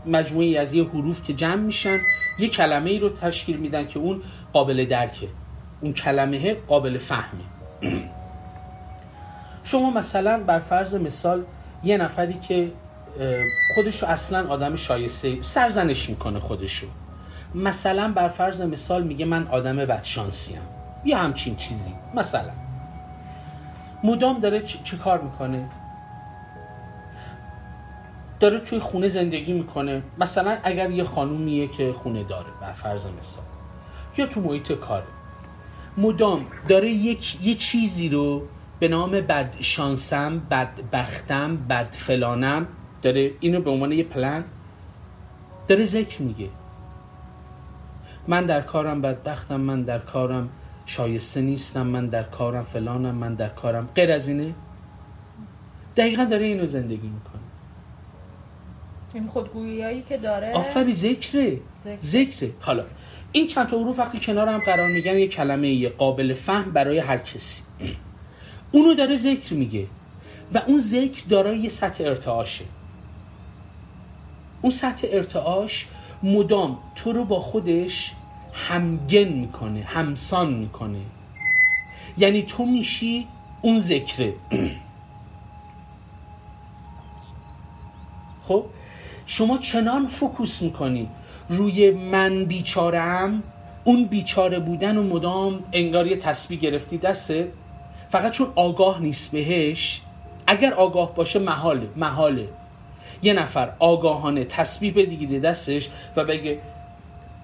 مجموعی 0.06 0.58
از 0.58 0.74
یه 0.74 0.84
حروف 0.84 1.22
که 1.22 1.34
جمع 1.34 1.62
میشن 1.62 1.98
یه 2.38 2.48
کلمه 2.48 2.90
ای 2.90 2.98
رو 2.98 3.08
تشکیل 3.08 3.56
میدن 3.56 3.86
که 3.86 3.98
اون 3.98 4.22
قابل 4.52 4.84
درکه. 4.84 5.28
اون 5.80 5.92
کلمه 5.92 6.54
قابل 6.54 6.98
فهمه. 6.98 7.44
شما 9.64 9.90
مثلا 9.90 10.42
بر 10.46 10.58
فرض 10.58 10.94
مثال 10.94 11.44
یه 11.84 11.96
نفری 11.96 12.38
که 12.38 12.72
خودشو 13.74 14.06
اصلا 14.06 14.48
آدم 14.48 14.76
شایسته 14.76 15.42
سرزنش 15.42 16.10
می‌کنه 16.10 16.40
خودشو. 16.40 16.86
مثلا 17.54 18.12
بر 18.12 18.28
فرض 18.28 18.60
مثال 18.60 19.02
میگه 19.02 19.24
من 19.24 19.46
آدم 19.46 19.76
بدشانسیم. 19.76 20.60
یه 21.04 21.16
همچین 21.16 21.56
چیزی. 21.56 21.94
مثلا. 22.14 22.50
مدام 24.04 24.40
داره 24.40 24.62
چه 24.62 24.96
کار 24.96 25.20
می‌کنه؟ 25.20 25.68
داره 28.40 28.58
توی 28.58 28.78
خونه 28.78 29.08
زندگی 29.08 29.52
می‌کنه. 29.52 30.02
مثلا 30.18 30.58
اگر 30.62 30.90
یه 30.90 31.04
خانومیه 31.04 31.68
که 31.68 31.92
خونه 31.92 32.24
داره 32.24 32.50
بر 32.60 32.72
فرض 32.72 33.06
مثال. 33.06 33.44
یا 34.16 34.26
تو 34.26 34.40
محیط 34.40 34.72
کاره 34.72 35.04
مدام 35.96 36.46
داره 36.68 36.90
یک 36.90 37.42
یه 37.42 37.54
چیزی 37.54 38.08
رو 38.08 38.42
به 38.80 38.88
نام 38.88 39.10
بد 39.10 39.54
شانسم 39.60 40.42
بد 40.50 40.68
بختم 40.92 41.56
بد 41.56 41.88
فلانم 41.92 42.66
داره 43.02 43.30
اینو 43.40 43.60
به 43.60 43.70
عنوان 43.70 43.92
یه 43.92 44.04
پلن 44.04 44.44
داره 45.68 45.84
ذکر 45.84 46.22
میگه. 46.22 46.48
من 48.28 48.46
در 48.46 48.60
کارم 48.60 49.02
بدبختم 49.02 49.60
من 49.60 49.82
در 49.82 49.98
کارم 49.98 50.48
شایسته 50.86 51.40
نیستم 51.40 51.86
من 51.86 52.06
در 52.06 52.22
کارم 52.22 52.64
فلانم 52.64 53.14
من 53.14 53.34
در 53.34 53.48
کارم 53.48 53.88
غیر 53.94 54.12
از 54.12 54.28
اینه. 54.28 54.54
دقیقا 55.96 56.24
داره 56.24 56.46
اینو 56.46 56.66
زندگی 56.66 57.08
می‌کنه. 57.08 57.42
این 59.14 59.26
خودگویی 59.26 60.02
که 60.02 60.16
داره؟ 60.16 60.52
آفری 60.52 60.94
ذکره. 60.94 61.60
ذکره. 62.02 62.50
حالا 62.60 62.84
این 63.32 63.46
چند 63.46 63.68
تا 63.68 63.78
حروف 63.78 63.98
وقتی 63.98 64.20
کنار 64.20 64.48
هم 64.48 64.58
قرار 64.58 64.88
میگن 64.88 65.18
یه 65.18 65.28
کلمه 65.28 65.68
یه 65.68 65.88
قابل 65.88 66.34
فهم 66.34 66.72
برای 66.72 66.98
هر 66.98 67.18
کسی. 67.18 67.62
اونو 68.72 68.94
داره 68.94 69.16
ذکر 69.16 69.54
میگه 69.54 69.86
و 70.54 70.62
اون 70.66 70.78
ذکر 70.78 71.24
دارای 71.28 71.58
یه 71.58 71.68
سطح 71.68 72.04
ارتعاشه. 72.04 72.64
اون 74.62 74.72
سطح 74.72 75.08
ارتعاش 75.10 75.86
مدام 76.22 76.78
تو 76.94 77.12
رو 77.12 77.24
با 77.24 77.40
خودش 77.40 78.12
همگن 78.52 79.24
می‌کنه 79.24 79.82
همسان 79.82 80.54
می‌کنه. 80.54 81.00
یعنی 82.18 82.42
تو 82.42 82.64
میشی 82.64 83.26
اون 83.62 83.78
ذکره. 83.78 84.34
خب؟ 88.48 88.64
شما 89.26 89.58
چنان 89.58 90.06
فکوس 90.06 90.62
می‌کنی. 90.62 91.08
روی 91.48 91.90
من 91.90 92.44
بیچارم 92.44 93.42
اون 93.84 94.04
بیچاره 94.04 94.58
بودن 94.58 94.96
و 94.96 95.02
مدام 95.02 95.64
انگار 95.72 96.06
یه 96.06 96.16
تسبیح 96.16 96.60
گرفتی 96.60 96.98
دسته. 96.98 97.52
فقط 98.10 98.32
چون 98.32 98.48
آگاه 98.56 99.00
نیست 99.00 99.30
بهش 99.32 100.00
اگر 100.46 100.74
آگاه 100.74 101.14
باشه 101.14 101.38
محاله 101.38 101.88
محاله. 101.96 102.48
یه 103.22 103.32
نفر 103.32 103.72
آگاهانه 103.78 104.44
تسبیح 104.44 104.94
بگیره 104.94 105.40
دستش 105.40 105.88
و 106.16 106.24
بگه 106.24 106.58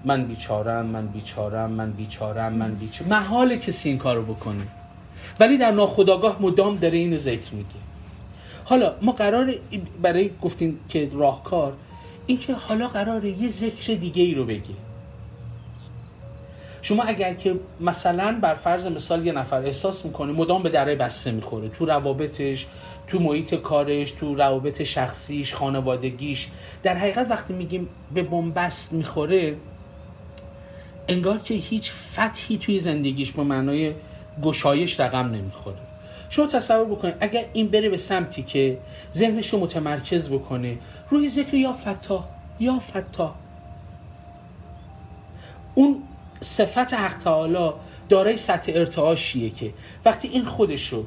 من 0.05 0.25
بیچارم 0.25 0.87
من 0.87 1.07
بیچارم 1.07 1.71
من 1.71 1.93
بیچارم 1.93 2.53
من 2.53 2.75
بیچارم 2.75 3.11
محاله 3.11 3.59
کسی 3.59 3.89
این 3.89 3.99
کارو 3.99 4.23
بکنه. 4.23 4.67
ولی 5.41 5.59
در 5.59 5.71
ناخداگاه 5.71 6.37
مدام 6.41 6.77
داره 6.77 6.99
اینو 6.99 7.17
ذکر 7.17 7.55
میگه. 7.55 7.69
حالا 8.65 8.95
ما 9.03 9.13
قرار 9.13 9.55
برای 10.03 10.31
گفتیم 10.43 10.81
که 10.89 11.11
راهکار 11.13 11.73
اینکه 12.27 12.55
حالا 12.55 12.89
قراره 12.89 13.31
یه 13.31 13.51
ذکر 13.51 13.95
دیگه 13.95 14.23
ای 14.23 14.35
رو 14.35 14.45
بگه. 14.45 14.75
شما 16.83 17.03
اگر 17.03 17.35
که 17.35 17.55
مثلا 17.81 18.39
بر 18.41 18.55
فرض 18.55 18.87
مثال 18.87 19.27
یه 19.27 19.33
نفر 19.33 19.63
احساس 19.63 20.05
می‌کنه 20.05 20.33
مدام 20.33 20.63
به 20.63 20.69
دره 20.69 20.95
بسته 20.95 21.31
می‌خوره 21.31 21.69
تو 21.69 21.87
روابطش 21.87 22.67
تو 23.09 23.19
محیط 23.19 23.55
کارش 23.55 24.11
تو 24.11 24.35
روابط 24.35 24.83
شخصیش 24.83 25.55
خانوادگیش. 25.55 26.49
در 26.83 26.95
حقیقت 26.95 27.31
وقتی 27.31 27.53
میگیم 27.53 27.89
به 28.15 28.23
بنبست 28.23 28.93
می‌خوره 28.93 29.57
انگار 31.09 31.39
که 31.39 31.55
هیچ 31.55 31.93
فتحی 31.93 32.59
توی 32.59 32.79
زندگیش 32.79 33.33
به 33.33 33.43
معنای 33.43 33.93
گشایش 34.43 35.01
رقم 35.01 35.27
نمی‌خوره. 35.27 35.77
شما 36.31 36.47
تصور 36.47 36.85
بکنید 36.85 37.15
اگر 37.21 37.45
این 37.53 37.69
بره 37.69 37.89
به 37.89 37.97
سمتی 37.97 38.43
که 38.43 38.79
ذهنش 39.15 39.49
رو 39.49 39.61
متمرکز 39.61 40.31
بکنه 40.31 40.79
روی 41.11 41.29
ذکر 41.29 41.55
یا 41.55 41.73
فتا 41.73 42.25
یا 42.61 42.79
فتا. 42.79 43.35
اون 45.75 46.03
صفت 46.41 46.95
حق 46.95 47.19
تعالی 47.19 47.71
دارای 48.09 48.37
سطح 48.37 48.73
ارتعاشیه 48.75 49.51
که 49.51 49.73
وقتی 50.05 50.29
این 50.29 50.45
خودش 50.45 50.89
رو 50.89 51.05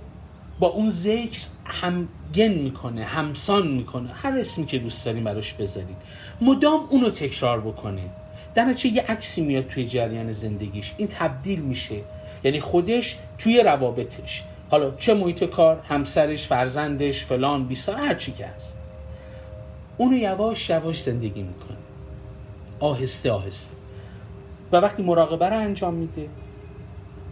با 0.60 0.68
اون 0.68 0.90
ذکر 0.90 1.42
همگن 1.72 2.54
می‌کنه 2.54 3.04
همسان 3.04 3.68
می‌کنه. 3.68 4.10
هر 4.14 4.40
اسمی 4.40 4.66
که 4.66 4.80
دوست 4.80 5.06
داریم 5.06 5.24
براش 5.24 5.54
بذارید 5.54 5.98
مدام 6.42 6.88
اونو 6.90 7.10
تکرار 7.10 7.62
بکنه. 7.62 8.02
در 8.56 8.74
چه 8.74 8.90
یه 8.90 9.02
عکسی 9.02 9.42
میاد 9.42 9.68
توی 9.68 9.88
جریان 9.88 10.34
زندگیش. 10.34 10.94
این 10.98 11.08
تبدیل 11.08 11.60
میشه. 11.60 11.96
یعنی 12.44 12.60
خودش 12.60 13.18
توی 13.38 13.64
روابطش. 13.64 14.44
حالا 14.72 14.92
چه 14.92 15.14
محیط 15.14 15.44
کار 15.44 15.82
همسرش 15.88 16.48
فرزندش 16.48 17.26
فلان 17.26 17.68
بیسار 17.68 17.96
هر 17.96 18.14
چی 18.14 18.32
که 18.32 18.46
هست. 18.46 18.80
اونو 19.98 20.18
یواش 20.18 20.70
یواش 20.70 21.04
زندگی 21.04 21.42
می‌کنه. 21.42 21.78
آهسته 22.80 23.32
آهسته. 23.32 23.76
و 24.72 24.78
وقتی 24.78 25.04
مراقبه 25.04 25.50
رو 25.50 25.58
انجام 25.58 25.94
میده 25.94 26.28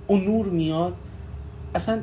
اون 0.08 0.24
نور 0.24 0.46
میاد. 0.46 0.94
اصلا 1.76 2.02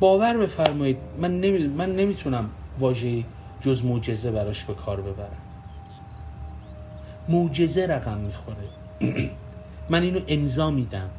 باور 0.00 0.36
بفرمایید 0.36 0.98
من, 1.18 1.40
نمی... 1.40 1.66
من 1.66 1.96
نمی‌تونم 1.96 2.50
واژه 2.78 3.24
جز 3.60 3.84
معجزه 3.84 4.30
براش 4.30 4.64
به 4.64 4.74
کار 4.74 5.00
ببرم. 5.00 5.42
معجزه 7.28 7.86
رقم 7.86 8.18
می‌خوره. 8.18 8.68
من 9.90 10.02
اینو 10.02 10.20
امضا 10.28 10.70
میدم. 10.70 11.10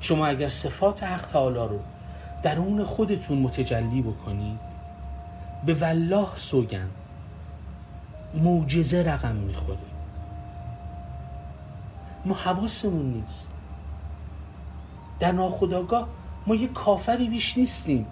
شما 0.00 0.26
اگر 0.26 0.48
صفات 0.48 1.02
حق 1.02 1.26
تعالی 1.26 1.54
رو 1.54 1.78
درون 2.42 2.84
خودتون 2.84 3.38
متجلی 3.38 4.02
بکنید 4.02 4.58
به 5.66 5.74
والله 5.74 6.26
سوگن 6.36 6.88
معجزه 8.34 9.02
رقم 9.02 9.36
می‌خوره. 9.36 9.78
ما 12.24 12.34
حواسمون 12.34 13.06
نیست. 13.06 13.50
در 15.20 15.32
ناخداگاه 15.32 16.08
ما 16.46 16.54
یه 16.54 16.68
کافری 16.68 17.28
بیش 17.28 17.58
نیستیم. 17.58 18.06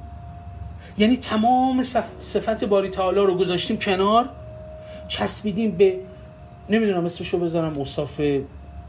یعنی 0.98 1.16
تمام 1.16 1.82
صفت 2.20 2.64
باری 2.64 2.88
تعالی 2.88 3.20
رو 3.20 3.34
گذاشتیم 3.34 3.76
کنار 3.76 4.28
چسبیدیم 5.08 5.70
به 5.70 5.98
نمی‌دونم 6.70 7.04
اسمشو 7.04 7.38
بذارم 7.38 7.80
اصاف 7.80 8.20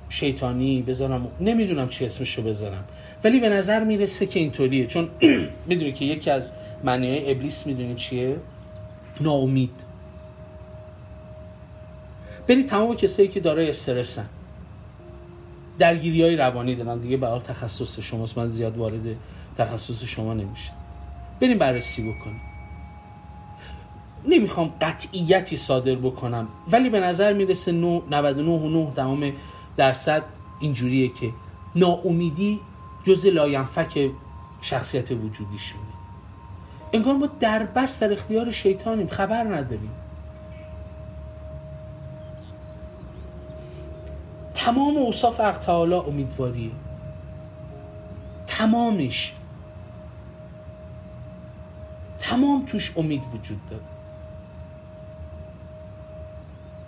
شیطانی 0.10 0.82
بذارم 0.82 1.27
نمی‌دونم 1.39 1.89
چی 1.89 2.06
اسمشو 2.06 2.41
بذارم. 2.41 2.84
ولی 3.23 3.39
به 3.39 3.49
نظر 3.49 3.84
می‌رسه 3.84 4.25
که 4.25 4.39
اینطوریه. 4.39 4.88
چون 4.88 5.10
می‌دونی 5.69 5.91
که 5.91 6.06
یکی 6.06 6.30
از 6.30 6.47
معنی 6.84 7.32
ابلیس 7.32 7.67
می‌دونی 7.67 7.95
چیه؟ 7.95 8.36
ناامید. 9.21 9.71
برید 12.47 12.67
تمام 12.67 12.95
کسایی 12.95 13.27
که 13.27 13.39
دارای 13.39 13.69
استرسن. 13.69 14.25
درگیری 15.81 16.23
های 16.23 16.35
روانی 16.35 16.75
دارن 16.75 16.97
دیگه 16.97 17.17
به 17.17 17.27
تخصص 17.27 17.99
شماست. 17.99 18.37
من 18.37 18.47
زیاد 18.47 18.77
وارد 18.77 19.15
تخصص 19.57 20.03
شما 20.03 20.33
نمیشه 20.33 20.71
بریم 21.41 21.57
بررسی 21.57 22.01
بکنیم. 22.01 22.41
نمی‌خوام 24.27 24.73
قطعیتی 24.81 25.57
صادر 25.57 25.95
بکنم 25.95 26.47
ولی 26.71 26.89
به 26.89 26.99
نظر 26.99 27.33
می‌رسه 27.33 27.71
99 27.71 28.51
و 28.51 28.69
9 28.69 28.91
دهم 28.95 29.33
درصد 29.77 30.23
اینجوریه 30.59 31.07
که 31.07 31.29
ناامیدی 31.75 32.59
جز 33.05 33.25
لاینفک 33.25 34.09
شخصیت 34.61 35.11
وجودیشونه 35.11 35.83
انگار 36.93 37.13
ما 37.13 37.29
در 37.39 37.63
بس 37.63 37.99
در 37.99 38.13
اختیار 38.13 38.51
شیطانیم. 38.51 39.07
خبر 39.07 39.43
نداریم. 39.43 39.91
تمام 44.65 44.97
اوصاف 44.97 45.39
حق 45.39 45.58
تعالی 45.60 45.93
امیدواریه 45.93 46.71
تمامش. 48.47 49.34
تمام 52.19 52.65
توش 52.65 52.93
امید 52.97 53.24
وجود 53.34 53.60
داره. 53.69 53.84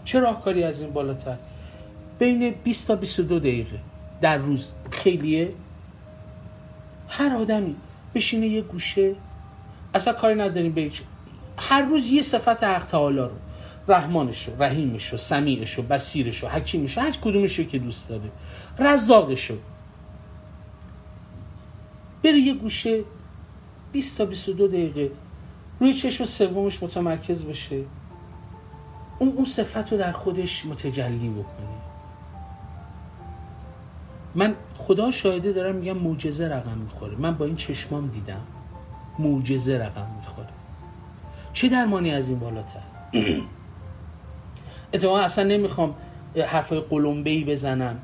چه 0.06 0.20
راهکاری 0.20 0.64
از 0.64 0.82
این 0.82 0.94
بالاتر؟ 0.94 1.38
بین 2.20 2.54
20 2.64 2.88
تا 2.88 2.96
22 2.96 3.40
دقیقه 3.40 3.80
در 4.22 4.38
روز. 4.38 4.72
خیلیه. 4.92 5.52
هر 7.10 7.36
آدمی 7.36 7.76
بشینه 8.16 8.48
یه 8.48 8.62
گوشه. 8.62 9.16
اصلا 9.94 10.14
کاری 10.14 10.36
نداریم 10.36 10.72
به 10.72 10.92
هر 11.58 11.82
روز 11.82 12.12
یه 12.12 12.22
صفت 12.22 12.64
حق 12.64 12.86
تعالی 12.86 13.18
رو. 13.18 13.32
رحمانش 13.88 14.48
رو 14.48 14.64
رحیمش 14.64 15.10
رو 15.10 15.18
سمیعش 15.18 15.74
رو 15.74 15.84
بسیرش 15.84 16.44
رو 16.44 16.50
حکیمش 16.50 16.98
رو 16.98 17.04
هر 17.04 17.12
کدومش 17.12 17.60
که 17.60 17.80
دوست 17.80 18.10
داره. 18.10 18.32
رزاقش 18.80 19.50
رو 19.50 19.58
بره 22.24 22.40
یه 22.40 22.54
گوشه 22.54 23.04
20 23.92 24.18
تا 24.18 24.26
22 24.26 24.68
دقیقه. 24.68 25.12
روی 25.80 25.94
چشم 25.94 26.26
سومش 26.26 26.84
متمرکز 26.84 27.46
بشه. 27.46 27.84
اون 29.20 29.30
اون 29.30 29.46
صفت 29.46 29.92
رو 29.92 29.98
در 29.98 30.12
خودش 30.12 30.66
متجلی 30.66 31.30
بکنه. 31.30 31.68
من 34.36 34.56
خدا 34.78 35.12
شاهده 35.12 35.52
دارم 35.52 35.76
میگم 35.76 35.98
معجزه 35.98 36.48
رقم 36.48 36.78
می‌خوره. 36.78 37.16
من 37.16 37.36
با 37.36 37.46
این 37.46 37.56
چشمام 37.56 38.08
دیدم. 38.08 38.42
معجزه 39.20 39.78
رقم 39.78 40.08
می‌خوره. 40.20 40.50
چه 41.54 41.70
درمانی 41.70 42.12
از 42.12 42.30
این 42.30 42.40
بالاتر؟ 42.40 42.80
اتفاقا 44.94 45.20
اصلا 45.20 45.44
نمی‌خوام 45.44 45.96
حرفای 46.48 46.80
قلمبه 46.80 47.44
بزنم. 47.44 47.98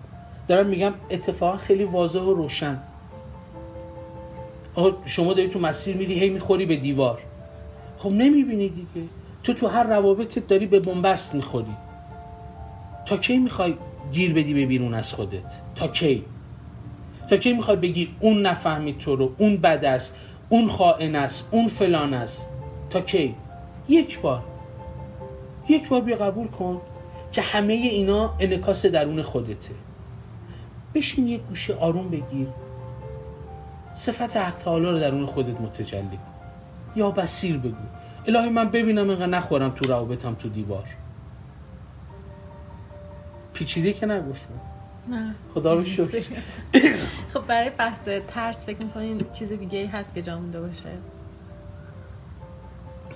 دارم 0.48 0.66
میگم 0.66 0.94
اتفاقا 1.10 1.58
خیلی 1.58 1.84
واضح 1.84 2.20
و 2.20 2.34
روشن. 2.34 2.80
شما 5.06 5.34
داری 5.34 5.50
تو 5.50 5.60
مسیر 5.60 5.98
میری 5.98 6.20
هی 6.20 6.30
می‌خوری 6.30 6.66
به 6.66 6.76
دیوار. 6.76 7.20
خب 7.98 8.10
نمی‌بینی 8.10 8.70
دیگه. 8.70 9.08
تو 9.44 9.54
تو 9.54 9.68
هر 9.68 9.84
روابطت 9.84 10.48
داری 10.48 10.66
به 10.66 10.80
بنبست 10.80 11.36
می‌خوری. 11.36 11.76
تا 13.06 13.18
کی 13.18 13.38
می‌خوای 13.38 13.76
گیر 14.12 14.34
بدی 14.34 14.54
به 14.54 14.66
بیرون 14.66 14.94
از 14.94 15.14
خودت؟ 15.14 15.54
تا 15.76 15.88
کی؟ 15.88 16.24
تا 17.30 17.38
کی 17.38 17.54
می‌خوای 17.54 17.78
بگی 17.78 18.10
اون 18.20 18.42
نفهمید 18.46 18.98
تو 18.98 19.16
رو 19.16 19.32
اون 19.38 19.58
بد 19.58 19.86
است 19.86 20.16
اون 20.50 20.70
خائن 20.70 21.16
است 21.16 21.48
اون 21.52 21.68
فلان 21.68 22.14
است؟ 22.14 22.48
تا 22.90 23.02
کی؟ 23.02 23.36
یک 23.90 24.20
بار. 24.20 24.44
یک 25.70 25.90
بار 25.90 26.02
بیا 26.02 26.16
قبول 26.16 26.48
کن 26.48 26.82
که 27.32 27.42
همه 27.42 27.74
اینا 27.74 28.36
انکاس 28.40 28.86
درون 28.86 29.22
خودته. 29.22 29.72
بشین 30.96 31.28
یه 31.28 31.38
گوشه 31.38 31.76
آروم 31.76 32.10
بگیر. 32.10 32.48
صفت 33.94 34.38
حق 34.38 34.56
تعالی 34.56 34.86
رو 34.86 35.00
درون 35.00 35.26
خودت 35.26 35.62
متجلی 35.62 36.02
کن. 36.02 36.20
یا 36.96 37.12
بسیر 37.12 37.58
بگو. 37.58 37.76
الهی 38.28 38.50
من 38.50 38.70
ببینم 38.70 39.10
اینقدر 39.10 39.26
نخورم 39.26 39.70
تو 39.70 39.88
روابطم 39.88 40.34
تو 40.34 40.50
دیوار. 40.50 40.86
پیچیده 43.54 43.94
که 43.94 44.06
نگفتم. 44.06 44.60
نه. 45.10 45.36
خدا 45.54 45.74
رو 45.74 45.86
شکر. 45.86 46.42
خب 47.34 47.48
برای 47.48 47.70
بحث 47.70 48.08
ترس 48.28 48.66
فکر 48.66 48.84
می‌کنین 48.84 49.22
چیز 49.34 49.52
دیگه 49.52 49.80
ای 49.80 49.86
هست 49.86 50.16
که 50.16 50.22
جا 50.22 50.40
مونده 50.40 50.62
باشه؟ 50.62 50.90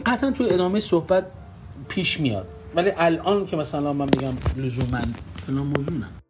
حتما 0.07 0.31
تو 0.31 0.43
ادامه 0.43 0.79
صحبت 0.79 1.25
پیش 1.89 2.19
میاد. 2.19 2.47
ولی 2.75 2.91
الان 2.97 3.45
که 3.45 3.57
مثلا 3.57 3.93
من 3.93 4.05
میگم 4.05 4.33
لزوما 4.57 5.01
فلان 5.47 5.67
موضوع 5.67 5.93
نه. 5.93 6.22